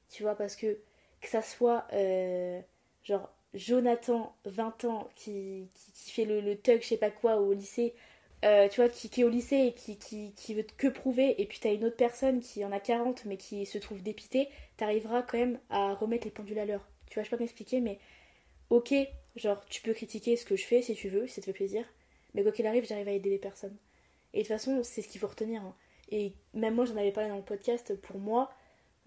[0.10, 0.80] Tu vois, parce que
[1.22, 2.60] que ça soit euh,
[3.04, 7.38] genre Jonathan, 20 ans, qui, qui, qui fait le, le tug, je sais pas quoi,
[7.38, 7.94] au lycée,
[8.46, 11.46] euh, tu vois, qui, est au lycée et qui, qui, qui veut que prouver, et
[11.46, 15.22] puis t'as une autre personne qui en a 40 mais qui se trouve dépitée, t'arriveras
[15.24, 16.88] quand même à remettre les pendules à l'heure.
[17.10, 18.00] Tu vois, je peux pas m'expliquer, mais
[18.70, 18.94] ok,
[19.36, 21.54] genre tu peux critiquer ce que je fais si tu veux, si ça te fait
[21.54, 21.86] plaisir,
[22.34, 23.76] Mais quoi qu'il arrive, j'arrive à aider les personnes.
[24.34, 25.62] Et de toute façon, c'est ce qu'il faut retenir.
[25.64, 25.76] hein.
[26.12, 27.96] Et même moi, j'en avais parlé dans le podcast.
[28.02, 28.52] Pour moi,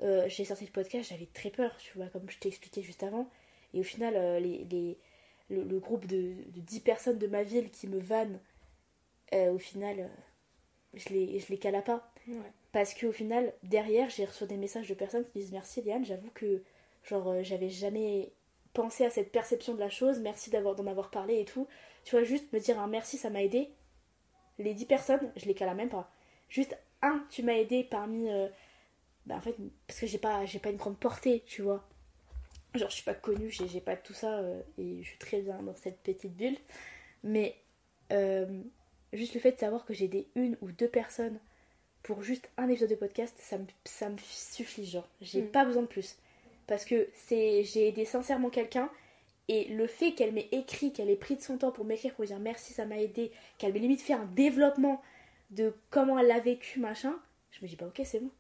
[0.03, 3.03] euh, j'ai sorti le podcast, j'avais très peur, tu vois, comme je t'ai expliqué juste
[3.03, 3.29] avant.
[3.75, 4.99] Et au final, euh, les, les-
[5.51, 8.41] le, le groupe de, de 10 personnes de ma ville qui me vannent,
[9.33, 10.09] euh, au final, euh,
[10.95, 12.13] je les, je les cala pas.
[12.29, 12.37] Ouais.
[12.73, 16.31] Parce qu'au final, derrière, j'ai reçu des messages de personnes qui disent merci Léane, j'avoue
[16.31, 16.63] que
[17.05, 18.33] genre euh, j'avais jamais
[18.73, 21.69] pensé à cette perception de la chose, merci d'avoir d'en avoir parlé et tout.
[22.05, 23.71] Tu vois, juste me dire un merci, ça m'a aidé.
[24.59, 26.11] Les 10 personnes, je les cala même pas.
[26.49, 28.29] Juste un, tu m'as aidé parmi.
[28.31, 28.49] euh,
[29.27, 29.57] bah en fait,
[29.87, 31.87] parce que j'ai pas, j'ai pas une grande portée, tu vois.
[32.75, 35.41] Genre, je suis pas connue, j'ai j'ai pas tout ça euh, et je suis très
[35.43, 36.59] bien dans cette petite bulle.
[37.23, 37.57] Mais
[38.13, 38.63] euh,
[39.17, 41.39] juste le fait de savoir que j'ai des une ou deux personnes
[42.03, 45.09] pour juste un épisode de podcast, ça me, ça me suffit, genre.
[45.23, 45.49] J'ai Mm.
[45.51, 46.17] pas besoin de plus.
[46.67, 48.91] Parce que c'est j'ai aidé sincèrement quelqu'un
[49.49, 52.25] et le fait qu'elle m'ait écrit, qu'elle ait pris de son temps pour m'écrire, pour
[52.25, 55.03] dire merci, ça m'a aidé, qu'elle m'ait limite fait un développement
[55.51, 57.15] de comment elle l'a vécu, machin,
[57.53, 58.31] je me dis bah ok, c'est bon.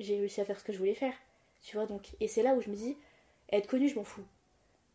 [0.00, 1.14] J'ai réussi à faire ce que je voulais faire.
[1.62, 2.08] Tu vois, donc.
[2.20, 2.96] Et c'est là où je me dis,
[3.52, 4.24] être connue, je m'en fous.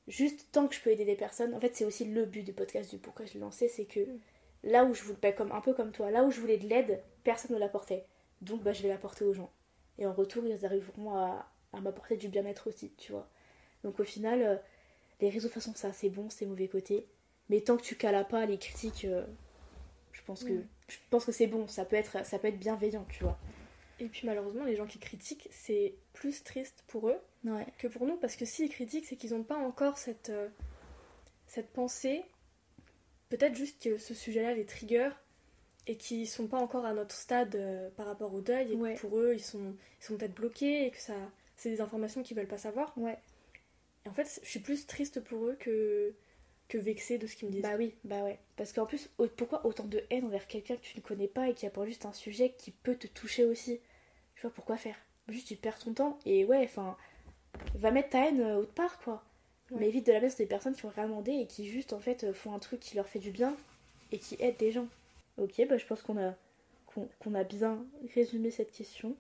[0.08, 1.54] Juste tant que je peux aider des personnes.
[1.54, 4.00] En fait, c'est aussi le but du podcast, du pourquoi je l'ai lancé, c'est que
[4.64, 6.68] là où je voulais, bah, comme, un peu comme toi, là où je voulais de
[6.68, 8.06] l'aide, personne ne l'apportait.
[8.42, 9.52] Donc bah, je vais l'apporter aux gens.
[9.98, 13.28] Et en retour, ils arriveront à, à m'apporter du bien-être aussi, tu vois.
[13.84, 14.56] Donc au final, euh,
[15.22, 17.08] les réseaux, de toute façon, ça c'est bon, c'est mauvais côté.
[17.50, 19.26] Mais tant que tu cales pas les critiques, euh,
[20.12, 20.54] je pense que,
[20.88, 23.38] je pense que c'est bon, ça peut, être, ça peut être bienveillant, tu vois.
[24.00, 27.66] Et puis malheureusement, les gens qui critiquent, c'est plus triste pour eux Ouais.
[27.78, 30.48] que pour nous, parce que s'ils critiquent, c'est qu'ils n'ont pas encore cette, euh,
[31.48, 32.24] cette pensée.
[33.30, 35.10] Peut-être juste que ce sujet-là les trigger
[35.88, 38.96] et qu'ils sont pas encore à notre stade euh, par rapport au deuil et Ouais.
[38.96, 41.14] que pour eux, ils sont, ils sont peut-être bloqués et que ça,
[41.56, 42.94] c'est des informations qu'ils veulent pas savoir.
[42.98, 43.18] Ouais.
[44.06, 46.14] Et en fait, je suis plus triste pour eux que,
[46.68, 47.62] que vexée de ce qu'ils me disent.
[47.64, 48.40] Bah oui, bah ouais.
[48.56, 51.54] Parce qu'en plus, pourquoi autant de haine envers quelqu'un que tu ne connais pas et
[51.54, 53.80] qui apporte juste un sujet qui peut te toucher aussi?
[54.36, 54.96] Tu vois, pourquoi faire
[55.28, 56.98] Juste tu perds ton temps et ouais, enfin,
[57.76, 59.24] va mettre ta haine euh, autre part quoi.
[59.72, 59.78] Ouais.
[59.82, 61.94] Mais évite de la mettre sur des personnes qui ont rien demandé et qui juste
[61.94, 63.56] en fait euh, font un truc qui leur fait du bien
[64.12, 64.88] et qui aident des gens.
[65.38, 66.34] Ok, bah je pense qu'on a,
[66.88, 69.16] qu'on qu'on a bien résumé cette question.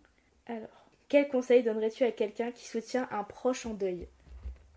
[0.47, 4.07] Alors, quel conseil donnerais-tu à quelqu'un qui soutient un proche en deuil?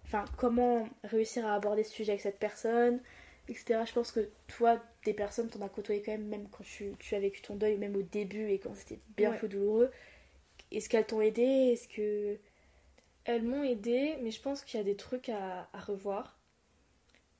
[0.04, 3.00] Enfin, comment réussir à aborder ce sujet avec cette personne
[3.48, 3.80] etc.
[3.86, 7.14] Je pense que toi, des personnes, t'en as côtoyé quand même, même quand tu, tu
[7.14, 9.38] as vécu ton deuil, même au début et quand c'était bien Ouais.
[9.38, 9.90] plus douloureux.
[10.70, 11.42] Est-ce qu'elles t'ont aidé?
[11.42, 12.38] Est-ce que.
[13.24, 16.38] Elles m'ont aidé, mais je pense qu'il y a des trucs à, à revoir.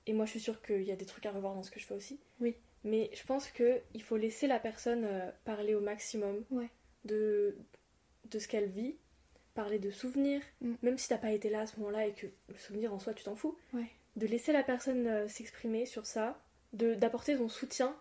[0.07, 1.81] Et moi, je suis sûre qu'il y a des trucs à revoir dans ce que
[1.81, 2.19] je fais aussi.
[2.41, 2.55] Oui.
[2.85, 6.69] Mais je pense qu'il faut laisser la personne euh, parler au maximum Ouais.
[7.05, 7.57] de,
[8.31, 8.97] de ce qu'elle vit,
[9.55, 10.75] parler de souvenirs, Mm.
[10.83, 13.15] même si t'as pas été là à ce moment-là et que le souvenir en soi,
[13.15, 13.57] tu t'en fous.
[13.73, 13.87] Ouais.
[14.17, 16.41] De laisser la personne euh, s'exprimer sur ça,
[16.73, 17.97] de d'apporter son soutien,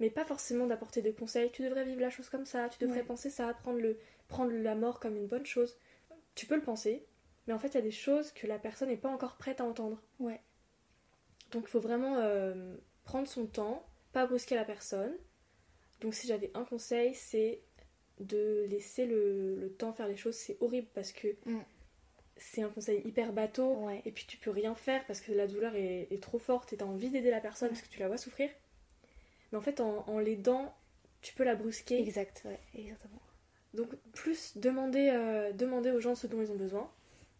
[0.00, 1.50] mais pas forcément d'apporter des conseils.
[1.52, 3.06] Tu devrais vivre la chose comme ça, tu devrais Ouais.
[3.06, 5.76] penser ça, prendre, le, prendre la mort comme une bonne chose.
[6.34, 7.02] Tu peux le penser,
[7.46, 9.60] mais en fait, il y a des choses que la personne n'est pas encore prête
[9.60, 10.00] à entendre.
[10.18, 10.40] Ouais.
[11.52, 15.14] Donc, il faut vraiment euh, prendre son temps, pas brusquer la personne.
[16.00, 17.60] Donc, si j'avais un conseil, c'est
[18.20, 20.34] de laisser le, le temps faire les choses.
[20.34, 21.60] C'est horrible parce que Mm.
[22.36, 23.74] c'est un conseil hyper bateau.
[23.86, 24.02] Ouais.
[24.04, 26.76] Et puis, tu peux rien faire parce que la douleur est, est trop forte et
[26.76, 28.50] tu as envie d'aider la personne parce que tu la vois souffrir.
[29.52, 30.74] Mais en fait, en, en l'aidant,
[31.22, 32.00] tu peux la brusquer.
[32.00, 33.20] Exact, ouais, exactement.
[33.74, 36.90] Donc plus demander, euh, demander aux gens ce dont ils ont besoin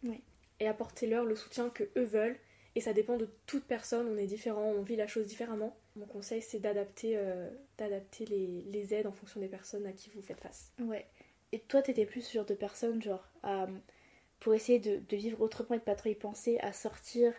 [0.04, 0.22] Oui.
[0.60, 2.38] et apporter-leur le soutien que eux veulent.
[2.74, 5.76] Et ça dépend de toute personne, on est différent, on vit la chose différemment.
[5.96, 10.10] Mon conseil c'est d'adapter euh, d'adapter les, les aides en fonction des personnes à qui
[10.10, 10.72] vous faites face.
[10.80, 11.06] Ouais.
[11.52, 13.68] Et toi, t'étais plus ce genre de personne, genre, à-
[14.40, 17.32] pour essayer de, de vivre autrement et de pas trop y penser, à sortir,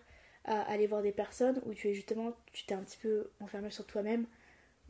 [0.45, 3.69] à aller voir des personnes, où tu es justement, tu t'es un petit peu enfermé
[3.69, 4.25] sur toi-même.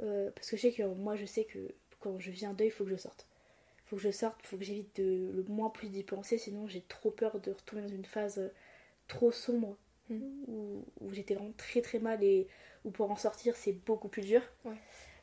[0.01, 1.60] Euh, parce que je sais que moi, je sais que
[1.99, 3.27] quand je vis un deuil, il faut que je sorte.
[3.88, 6.82] Faut que je sorte, faut que j'évite de le moins plus d'y penser, sinon j'ai
[6.82, 8.50] trop peur de retourner dans une phase euh,
[9.08, 9.78] trop sombre
[10.10, 10.21] Mm.
[10.47, 12.47] où, où j'étais vraiment très très mal et
[12.86, 14.41] où pour en sortir c'est beaucoup plus dur.
[14.65, 14.76] Ouais.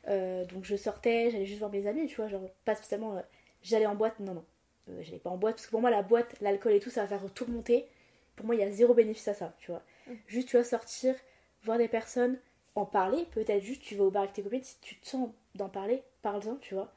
[0.07, 3.21] Euh, donc je sortais, j'allais juste voir mes amis, tu vois, genre pas spécialement euh,
[3.63, 4.45] j'allais en boîte, non non,
[4.89, 7.01] Euh, j'allais pas en boîte parce que pour moi la boîte, l'alcool et tout ça
[7.01, 7.87] va faire tout remonter.
[8.35, 9.81] Pour moi il y a zéro bénéfice à ça, tu vois.
[10.07, 10.13] Mm.
[10.27, 11.15] Juste tu vas sortir,
[11.63, 12.37] voir des personnes,
[12.75, 15.29] en parler, peut-être juste tu vas au bar avec tes copines, si tu te sens
[15.55, 16.93] d'en parler, parle-en, tu vois.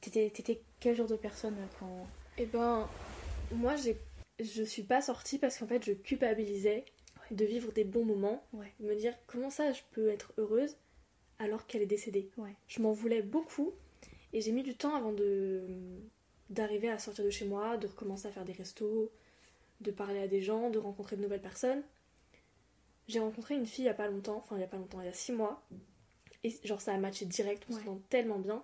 [0.00, 2.06] T'étais quel genre de personne euh, quand.
[2.38, 2.88] Et ben,
[3.52, 3.96] moi j'ai,
[4.40, 6.84] je suis pas sortie parce qu'en fait je culpabilisais
[7.30, 8.72] de vivre des bons moments, Ouais.
[8.80, 10.76] de me dire comment ça je peux être heureuse
[11.38, 12.30] alors qu'elle est décédée?
[12.38, 12.54] Ouais.
[12.66, 13.72] Je m'en voulais beaucoup
[14.32, 15.62] et j'ai mis du temps avant de
[16.50, 19.12] d'arriver à sortir de chez moi, de recommencer à faire des restos,
[19.80, 21.82] de parler à des gens, de rencontrer de nouvelles personnes.
[23.06, 25.00] J'ai rencontré une fille il y a pas longtemps, enfin il y a pas longtemps,
[25.00, 25.62] il y a six mois,
[26.42, 28.62] Et genre, ça a matché direct, on s'entend tellement bien.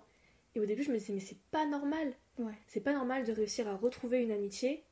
[0.57, 2.15] Et au début, je me disais, mais c'est pas normal.
[2.39, 2.57] Ouais.
[2.65, 4.83] C'est pas normal de réussir à retrouver une amitié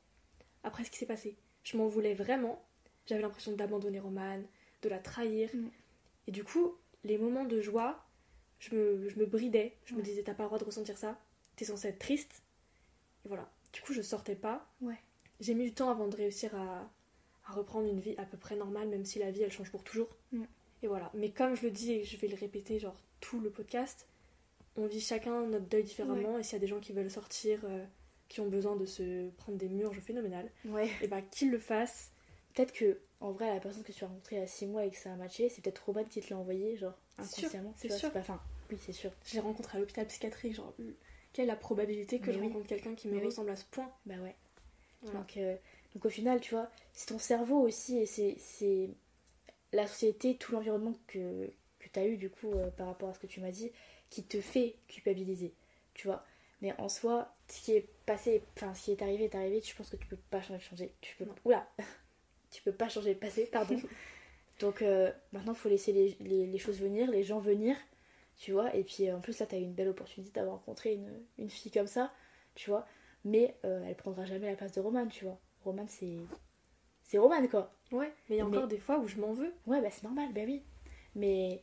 [0.62, 1.36] après ce qui s'est passé.
[1.64, 2.64] Je m'en voulais vraiment.
[3.06, 4.46] J'avais l'impression d'abandonner Romane,
[4.82, 5.50] de la trahir.
[5.52, 5.68] Mm.
[6.28, 8.06] Et du coup, les moments de joie,
[8.60, 9.74] je me, je me bridais.
[9.86, 11.18] Je me disais, t'as pas le droit de ressentir ça.
[11.56, 12.44] T'es censée être triste.
[13.24, 13.50] Et voilà.
[13.72, 14.72] Du coup, je sortais pas.
[14.80, 15.02] Ouais.
[15.40, 16.88] J'ai mis du temps avant de réussir à,
[17.44, 19.82] à reprendre une vie à peu près normale, même si la vie, elle change pour
[19.82, 20.10] toujours.
[20.30, 20.44] Mm.
[20.84, 21.10] Et voilà.
[21.14, 24.06] Mais comme je le dis et je vais le répéter, genre tout le podcast,
[24.76, 26.38] on vit chacun notre deuil différemment.
[26.38, 27.84] Et s'il y a des gens qui veulent sortir, euh,
[28.28, 30.88] qui ont besoin de se prendre des murges phénoménales, Ouais.
[31.02, 32.10] et bah qu'ils le fassent.
[32.54, 34.84] Peut-être que, en vrai, la personne que tu as rencontrée il y a 6 mois
[34.86, 37.72] et que ça a matché, c'est peut-être Roman qui te l'a envoyé, genre, inconsciemment.
[37.76, 38.10] c'est sûr.
[38.12, 38.20] Pas...
[38.20, 39.10] Enfin, oui, c'est sûr.
[39.26, 40.92] Je l'ai rencontré à l'hôpital psychiatrique, genre, euh,
[41.32, 42.46] quelle est la probabilité que Mais je oui.
[42.46, 43.26] rencontre quelqu'un qui me Mais oui.
[43.26, 43.90] ressemble à ce point?
[44.06, 44.34] Bah ouais.
[45.02, 45.18] Voilà.
[45.20, 45.54] Donc, euh,
[45.94, 48.88] donc au final, tu vois, c'est ton cerveau aussi et c'est- c'est
[49.72, 53.14] la société, tout l'environnement que, que tu as eu du coup euh, par rapport à
[53.14, 53.70] ce que tu m'as dit
[54.10, 55.52] qui te fait culpabiliser,
[55.94, 56.24] tu vois.
[56.62, 59.74] Mais en soi, ce qui est passé, enfin ce qui est arrivé est arrivé, je
[59.76, 60.60] pense que tu peux pas changer.
[60.60, 60.92] changer.
[61.00, 61.34] Tu peux, Non.
[61.44, 61.68] oula,
[62.50, 63.80] tu peux pas changer le passé, pardon.
[64.60, 67.76] Donc euh, maintenant, il faut laisser les, les- les choses venir, les gens venir,
[68.38, 68.74] tu vois.
[68.74, 71.50] Et puis en plus, là, tu as eu une belle opportunité d'avoir rencontré une, une
[71.50, 72.10] fille comme ça,
[72.54, 72.86] tu vois.
[73.24, 75.38] Mais euh, elle prendra jamais la place de Roman, tu vois.
[75.64, 76.16] Roman, c'est.
[77.02, 77.70] C'est Roman, quoi.
[77.92, 79.52] Ouais, mais il y a Mais- encore des fois où je m'en veux.
[79.66, 80.62] Ouais, bah c'est normal, bah oui.
[81.14, 81.62] Mais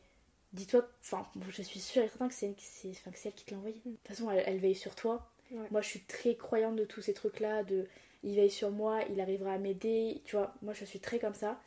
[0.54, 3.76] dis-toi, enfin, bon, je suis sûre et certain que c'est elle qui te l'a envoyé.
[3.84, 5.28] De toute façon, elle, elle veille sur toi.
[5.50, 5.66] Ouais.
[5.70, 7.86] Moi, je suis très croyante de tous ces trucs-là, de
[8.22, 10.54] il veille sur moi, il arrivera à m'aider, tu vois.
[10.62, 11.60] Moi, je suis très comme ça.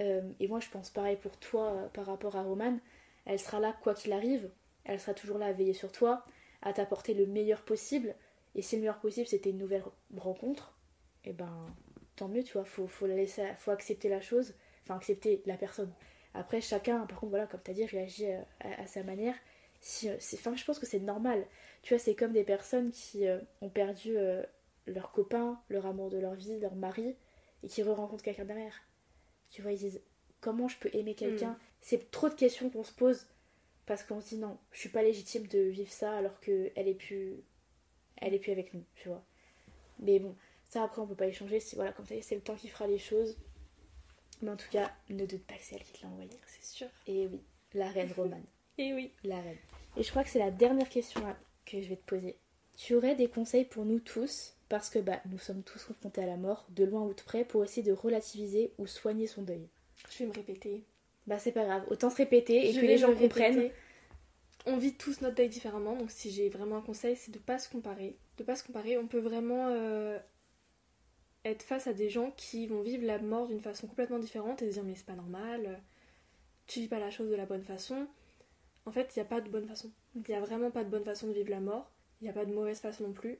[0.00, 2.78] Euh, et moi, je pense pareil pour toi euh, par rapport à Roman.
[3.24, 4.50] Elle sera là quoi qu'il arrive.
[4.84, 6.24] Elle sera toujours là à veiller sur toi,
[6.60, 8.14] à t'apporter le meilleur possible.
[8.54, 9.84] Et si le meilleur possible, c'était une nouvelle
[10.16, 10.76] rencontre,
[11.24, 11.66] et ben
[12.16, 12.64] tant mieux, tu vois.
[12.64, 15.92] Faut, faut la laisser, faut accepter la chose, enfin accepter la personne.
[16.34, 19.34] Après, chacun, par contre, voilà, comme tu as dit, réagit euh, à, à sa manière.
[19.80, 21.44] Si, euh, Enfin, je pense que c'est normal.
[21.82, 24.42] Tu vois, c'est comme des personnes qui euh, ont perdu euh,
[24.86, 27.16] leur copain, leur amour de leur vie, leur mari,
[27.62, 28.80] et qui re-rencontrent quelqu'un derrière.
[29.50, 30.00] Tu vois, ils disent
[30.40, 31.58] comment je peux aimer quelqu'un?
[31.80, 33.26] C'est trop de questions qu'on se pose
[33.86, 36.88] parce qu'on se dit non, je suis pas légitime de vivre ça alors que elle
[36.88, 37.42] est plus,
[38.16, 39.24] elle est plus avec nous, tu vois.
[39.98, 41.60] Mais bon, ça après on peut pas y changer.
[41.60, 43.36] C'est voilà, comme ça, c'est le temps qui fera les choses.
[44.42, 46.30] Mais en tout cas, ne doute pas que c'est elle qui te l'a envoyé.
[46.46, 46.88] C'est sûr.
[47.06, 47.40] Et oui,
[47.74, 48.44] la reine romane.
[48.78, 49.12] Et oui.
[49.24, 49.58] La reine.
[49.96, 51.22] Et je crois que c'est la dernière question
[51.64, 52.36] que je vais te poser.
[52.76, 56.26] Tu aurais des conseils pour nous tous, parce que bah, nous sommes tous confrontés à
[56.26, 59.68] la mort, de loin ou de près, pour essayer de relativiser ou soigner son deuil.
[60.10, 60.82] Je vais me répéter.
[61.26, 63.70] Bah c'est pas grave, autant se répéter et Je que les gens comprennent.
[64.66, 67.58] On vit tous notre deuil différemment, donc si j'ai vraiment un conseil, c'est de pas
[67.58, 68.16] se comparer.
[68.38, 70.18] De pas se comparer, on peut vraiment euh,
[71.44, 74.68] être face à des gens qui vont vivre la mort d'une façon complètement différente et
[74.68, 75.76] se dire mais c'est pas normal, euh,
[76.66, 78.06] tu vis pas la chose de la bonne façon.
[78.86, 79.90] En fait, il n'y a pas de bonne façon.
[80.14, 81.90] Il n'y a vraiment pas de bonne façon de vivre la mort.
[82.20, 83.38] Il n'y a pas de mauvaise façon non plus.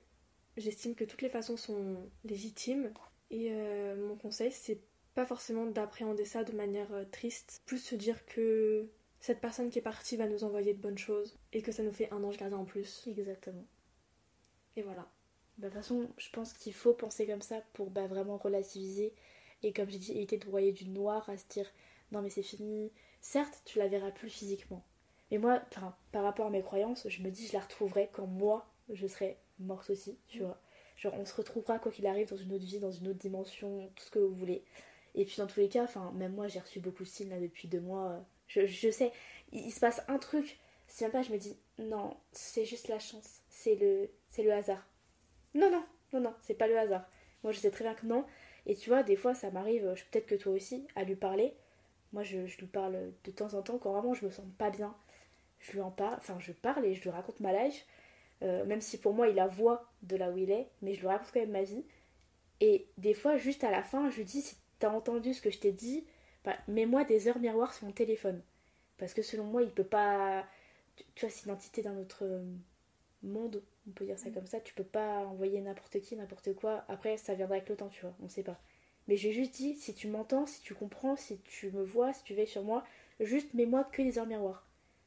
[0.57, 2.93] J'estime que toutes les façons sont légitimes.
[3.31, 4.81] Et euh, mon conseil, c'est
[5.15, 7.63] pas forcément d'appréhender ça de manière euh, triste.
[7.67, 8.89] Plus se dire que
[9.21, 11.39] cette personne qui est partie va nous envoyer de bonnes choses.
[11.53, 13.09] Et que ça nous fait un ange gardien en plus.
[13.09, 13.65] Exactement.
[14.77, 15.09] Et voilà.
[15.59, 19.15] Bah, de toute façon, je pense qu'il faut penser comme ça pour bah, vraiment relativiser
[19.63, 21.71] et comme j'ai dit, éviter de broyer du noir à se dire
[22.11, 22.93] non mais c'est fini.
[23.21, 24.85] Certes, tu la verras plus physiquement.
[25.31, 25.63] Mais moi,
[26.13, 29.39] par rapport à mes croyances, je me dis je la retrouverai quand moi je serai
[29.59, 30.61] morte aussi, tu vois.
[30.97, 33.91] Genre on se retrouvera quoi qu'il arrive dans une autre vie, dans une autre dimension,
[33.97, 34.65] tout ce que vous voulez.
[35.15, 37.41] Et puis dans tous les cas, enfin même moi j'ai reçu beaucoup de signes là
[37.41, 38.25] depuis deux mois.
[38.49, 39.13] Je, je sais,
[39.53, 40.59] il, il se passe un truc.
[40.87, 44.53] C'est même pas, je me dis non, c'est juste la chance, c'est le, c'est le
[44.53, 44.87] hasard.
[45.55, 47.05] Non, non, non, non, c'est pas le hasard.
[47.43, 48.25] Moi, je sais très bien que non.
[48.67, 51.55] Et tu vois, des fois, ça m'arrive, peut-être que toi aussi, à lui parler.
[52.13, 54.95] Moi, je, lui parle de temps en temps quand vraiment je me sens pas bien.
[55.61, 57.87] Je lui en parle, enfin, je parle et je lui raconte ma life.
[58.43, 61.01] Euh, même si pour moi, il a voix de là où il est, mais je
[61.01, 61.85] lui raconte quand même ma vie.
[62.61, 65.51] Et des fois, juste à la fin, je lui dis si t'as entendu ce que
[65.51, 66.05] je t'ai dit,
[66.45, 68.43] bah, mets-moi des heures miroirs sur mon téléphone.
[68.99, 70.47] Parce que selon moi, il peut pas.
[71.15, 72.45] Tu, vois, c'est l'identité d'un autre euh,
[73.23, 74.61] monde, on peut dire ça comme ça.
[74.61, 76.85] Tu peux pas envoyer n'importe qui, n'importe quoi.
[76.89, 78.61] Après, ça viendra avec le temps, tu vois, on sait pas.
[79.09, 81.83] Mais je lui ai juste dit si tu m'entends, si tu comprends, si tu me
[81.83, 82.85] vois, si tu veilles sur moi,
[83.21, 84.67] juste mets-moi que des heures miroirs.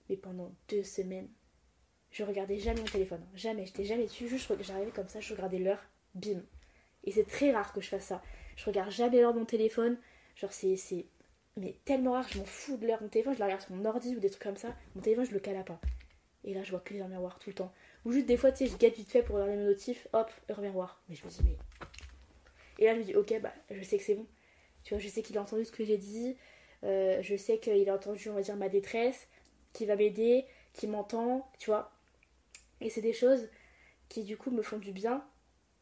[0.09, 1.29] Mais pendant deux semaines,
[2.11, 3.25] je regardais jamais mon téléphone.
[3.35, 4.27] Jamais, j'étais jamais dessus.
[4.27, 5.83] Juste, j'arrivais comme ça, je regardais l'heure,
[6.13, 6.41] bim.
[7.03, 8.21] Et c'est très rare que je fasse ça.
[8.55, 9.97] Je regarde jamais l'heure de mon téléphone.
[10.35, 11.05] Genre, c'est.
[11.57, 13.33] Mais tellement rare, je m'en fous de l'heure de mon téléphone.
[13.33, 14.75] Je la regarde sur mon ordi ou des trucs comme ça.
[14.95, 15.79] Mon téléphone, je le cale à pas.
[16.43, 17.73] Et là, je vois que les heures miroirs tout le temps.
[18.05, 20.07] Ou juste des fois, tu sais, je guette vite fait pour regarder mes notifs.
[20.13, 21.01] Hop, heure miroir.
[21.09, 21.57] Mais je me dis, mais.
[22.79, 24.27] Et là, je me dis, ok, bah, je sais que c'est bon.
[24.83, 26.37] Tu vois, je sais qu'il a entendu ce que j'ai dit.
[26.83, 29.27] Euh, je sais qu'il a entendu, on va dire, ma détresse.
[29.73, 31.91] qui va m'aider, qui m'entend, tu vois.
[32.81, 33.49] Et c'est des choses
[34.09, 35.25] qui du coup me font du bien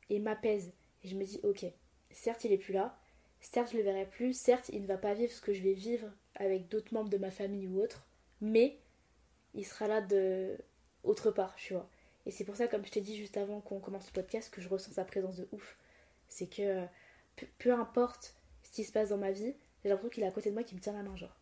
[0.09, 0.71] et m'apaisent.
[1.03, 1.65] Et je me dis, ok,
[2.12, 2.97] certes il est plus là,
[3.41, 5.73] certes je le verrai plus, certes il ne va pas vivre ce que je vais
[5.73, 8.07] vivre avec d'autres membres de ma famille ou autre,
[8.41, 8.77] mais
[9.53, 10.57] il sera là de
[11.03, 11.89] autre part, tu vois.
[12.25, 14.62] Et c'est pour ça, comme je t'ai dit juste avant qu'on commence le podcast, que
[14.62, 15.77] je ressens sa présence de ouf.
[16.29, 16.86] C'est que
[17.59, 20.49] peu, importe ce qui se passe dans ma vie, j'ai l'impression qu'il est à côté
[20.49, 21.38] de moi qui me tient la main, genre.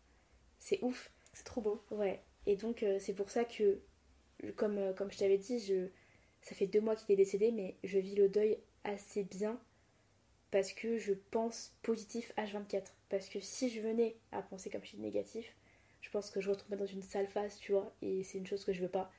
[0.58, 1.10] C'est ouf.
[1.32, 1.84] C'est trop beau.
[1.90, 2.20] Ouais.
[2.46, 3.80] Et donc, euh, c'est pour ça que,
[4.56, 5.88] comme, euh, comme je t'avais dit, je,
[6.42, 9.60] ça fait deux mois qu'il est décédé, mais je vis le deuil assez bien
[10.50, 12.84] parce que je pense positif H24.
[13.08, 15.54] Parce que si je venais à penser comme je suis négatif,
[16.00, 18.64] je pense que je retomberais dans une sale phase, tu vois, et c'est une chose
[18.64, 19.10] que je veux pas.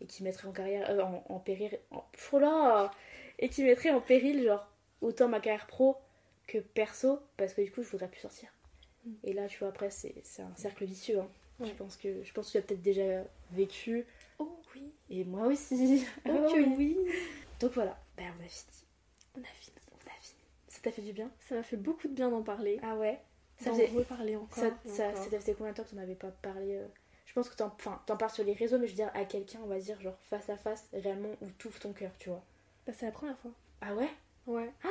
[0.00, 2.04] Et qui mettrait en carrière, euh, en, péril, en,
[2.38, 2.90] là
[3.38, 4.66] Et qui mettrait en péril, genre,
[5.00, 5.96] autant ma carrière pro
[6.46, 8.48] que perso, parce que du coup, je voudrais plus sortir.
[9.04, 9.10] Mm.
[9.24, 11.20] Et là, tu vois, après, c'est un cercle vicieux.
[11.20, 11.28] Hein.
[11.64, 14.06] Je pense que je pense que tu as peut-être déjà vécu.
[14.38, 14.92] Oh oui.
[15.10, 16.06] Et moi aussi.
[16.28, 16.96] Oh oui.
[17.60, 18.84] Donc voilà, ben on a fini.
[19.36, 19.76] On a fini.
[19.90, 20.40] On a fini.
[20.68, 21.30] Ça t'a fait du bien?
[21.48, 22.78] Ça m'a fait beaucoup de bien d'en parler.
[22.82, 23.20] Ah ouais?
[23.58, 24.56] Ça faisait reparler encore.
[24.56, 26.86] Ça, ça, faisait combien de temps que tu n'en avais pas parlé euh?
[27.38, 29.60] Pense que t'en enfin, en parles sur les réseaux, mais je veux dire à quelqu'un,
[29.62, 32.42] on va dire genre face à face, réellement où ouvres ton cœur, tu vois.
[32.86, 33.52] Bah c'est la première fois.
[33.80, 34.10] Ah ouais?
[34.46, 34.72] Ouais.
[34.82, 34.88] Ah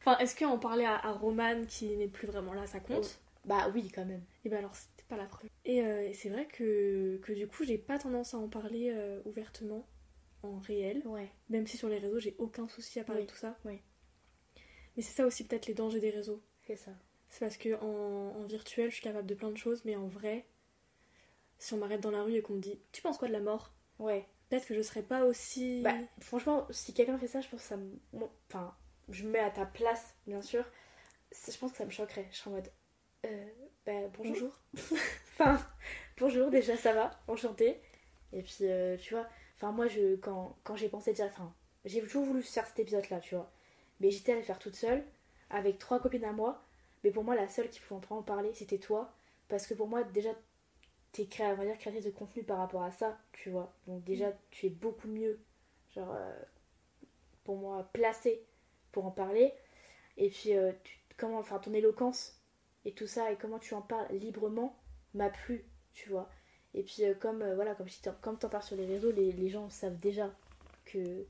[0.00, 3.18] enfin, est-ce qu'on parlait à, à Roman qui n'est plus vraiment là, ça compte?
[3.44, 4.22] Bah oui, quand même.
[4.44, 5.50] Et bah alors c'était pas la première.
[5.66, 9.20] Euh, et, c'est vrai que, que, du coup, j'ai pas tendance à en parler euh,
[9.24, 9.84] ouvertement
[10.44, 11.02] en réel.
[11.06, 11.30] Ouais.
[11.48, 13.56] Même si sur les réseaux, j'ai aucun souci à parler de tout ça.
[13.64, 13.80] Oui.
[14.96, 16.42] Mais c'est ça aussi peut-être les dangers des réseaux.
[16.66, 16.92] C'est ça.
[17.28, 20.06] C'est parce que en, en, virtuel, je suis capable de plein de choses, mais en
[20.06, 20.44] vrai,
[21.62, 23.40] si on m'arrête dans la rue et qu'on me dit Tu penses quoi de la
[23.40, 23.72] mort?
[24.00, 24.26] Ouais.
[24.48, 25.80] Peut-être que je serais pas aussi.
[25.82, 28.00] Bah, franchement, si quelqu'un fait ça, je pense que ça me.
[28.48, 28.74] Enfin,
[29.08, 30.64] je me mets à ta place, bien sûr.
[31.30, 32.28] Je pense que ça me choquerait.
[32.32, 32.68] Je serais en mode.
[33.26, 33.46] Euh,
[33.86, 34.50] bah, bonjour.
[35.34, 35.56] enfin,
[36.18, 37.80] bonjour, déjà ça va, enchanté.
[38.32, 42.00] Et puis, euh, tu vois, enfin, moi, je, quand, quand j'ai pensé dire, enfin, j'ai
[42.00, 43.52] toujours voulu faire cet épisode-là, tu vois.
[44.00, 45.04] Mais j'étais à le faire toute seule,
[45.48, 46.64] avec trois copines à moi.
[47.04, 49.14] Mais pour moi, la seule qui pouvait en parler, c'était toi.
[49.48, 50.30] Parce que pour moi, déjà,
[51.12, 53.72] t'es créa, dire, créatrice de contenu par rapport à ça, tu vois.
[53.86, 54.36] Donc, déjà, mm.
[54.50, 55.38] tu es beaucoup mieux,
[55.94, 56.42] genre, euh,
[57.44, 58.42] pour moi, placée
[58.92, 59.52] pour en parler.
[60.16, 60.72] Et puis, euh,
[61.16, 62.38] comment, enfin, ton éloquence
[62.84, 64.76] et tout ça et comment tu en parles librement
[65.14, 66.28] m'a plu, tu vois.
[66.74, 69.68] Et puis euh, comme voilà, comme si comme t'en parles sur les réseaux, les, gens
[69.70, 70.30] savent déjà
[70.84, 71.26] que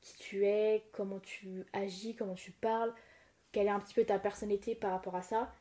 [0.00, 2.92] qui tu es, comment tu agis, comment tu parles,
[3.52, 5.52] quelle est un petit peu ta personnalité par rapport à ça.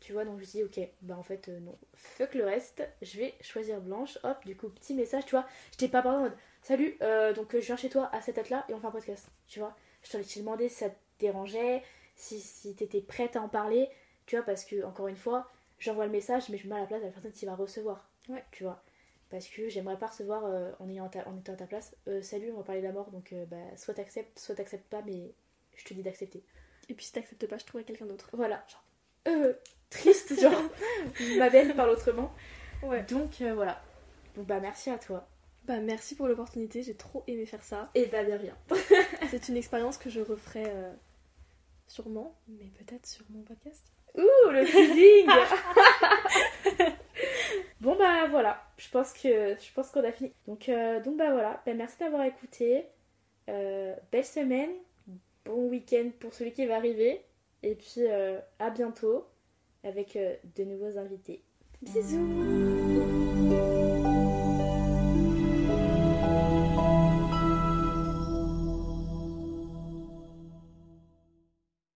[0.00, 2.82] Tu vois, donc je me dis, ok, bah en fait, euh, non, fuck le reste,
[3.02, 4.18] je vais choisir Blanche.
[4.22, 5.46] Hop, du coup, petit message, tu vois.
[5.72, 6.96] Je t'ai pas parlé en mode, salut,
[7.34, 9.76] donc je viens chez toi à cette date-là et on fait un podcast, tu vois.
[10.02, 11.82] Je t'ai demandé si ça te dérangeait,
[12.16, 13.88] si, si t'étais prête à en parler.
[14.26, 16.80] Tu vois, parce que, encore une fois, j'envoie le message, mais je me mets à
[16.80, 18.08] la place de la personne qui va recevoir.
[18.28, 18.44] Ouais.
[18.52, 18.82] Tu vois.
[19.28, 21.96] Parce que j'aimerais pas recevoir euh, en, ayant en étant à ta place.
[22.08, 24.88] Euh, salut, on va parler de la mort, donc euh, bah, soit t'acceptes, soit t'acceptes
[24.88, 25.32] pas, mais
[25.76, 26.42] je te dis d'accepter.
[26.88, 28.28] Et puis si t'acceptes pas, je trouverai quelqu'un d'autre.
[28.32, 28.84] Voilà, genre.
[29.28, 29.54] Euh,
[29.90, 30.62] triste, genre.
[31.38, 32.32] ma belle parle autrement.
[32.82, 33.02] Ouais.
[33.02, 33.82] Donc voilà.
[34.36, 35.28] Donc bah merci à toi.
[35.64, 37.90] Bah merci pour l'opportunité, j'ai trop aimé faire ça.
[37.94, 38.56] Et bah de rien.
[39.30, 40.64] C'est une expérience que je referai
[41.86, 43.84] sûrement, mais peut-être sur mon podcast.
[44.16, 45.28] Ouh, le teasing
[47.80, 50.32] Bon bah voilà, je pense que je pense qu'on a fini.
[50.46, 52.84] Donc, euh, donc bah voilà, bah, merci d'avoir écouté.
[53.48, 54.70] Euh, belle semaine,
[55.46, 57.22] bon week-end pour celui qui va arriver.
[57.62, 59.26] Et puis euh, à bientôt
[59.84, 60.18] avec
[60.56, 61.42] de nouveaux invités.
[61.82, 63.29] Bisous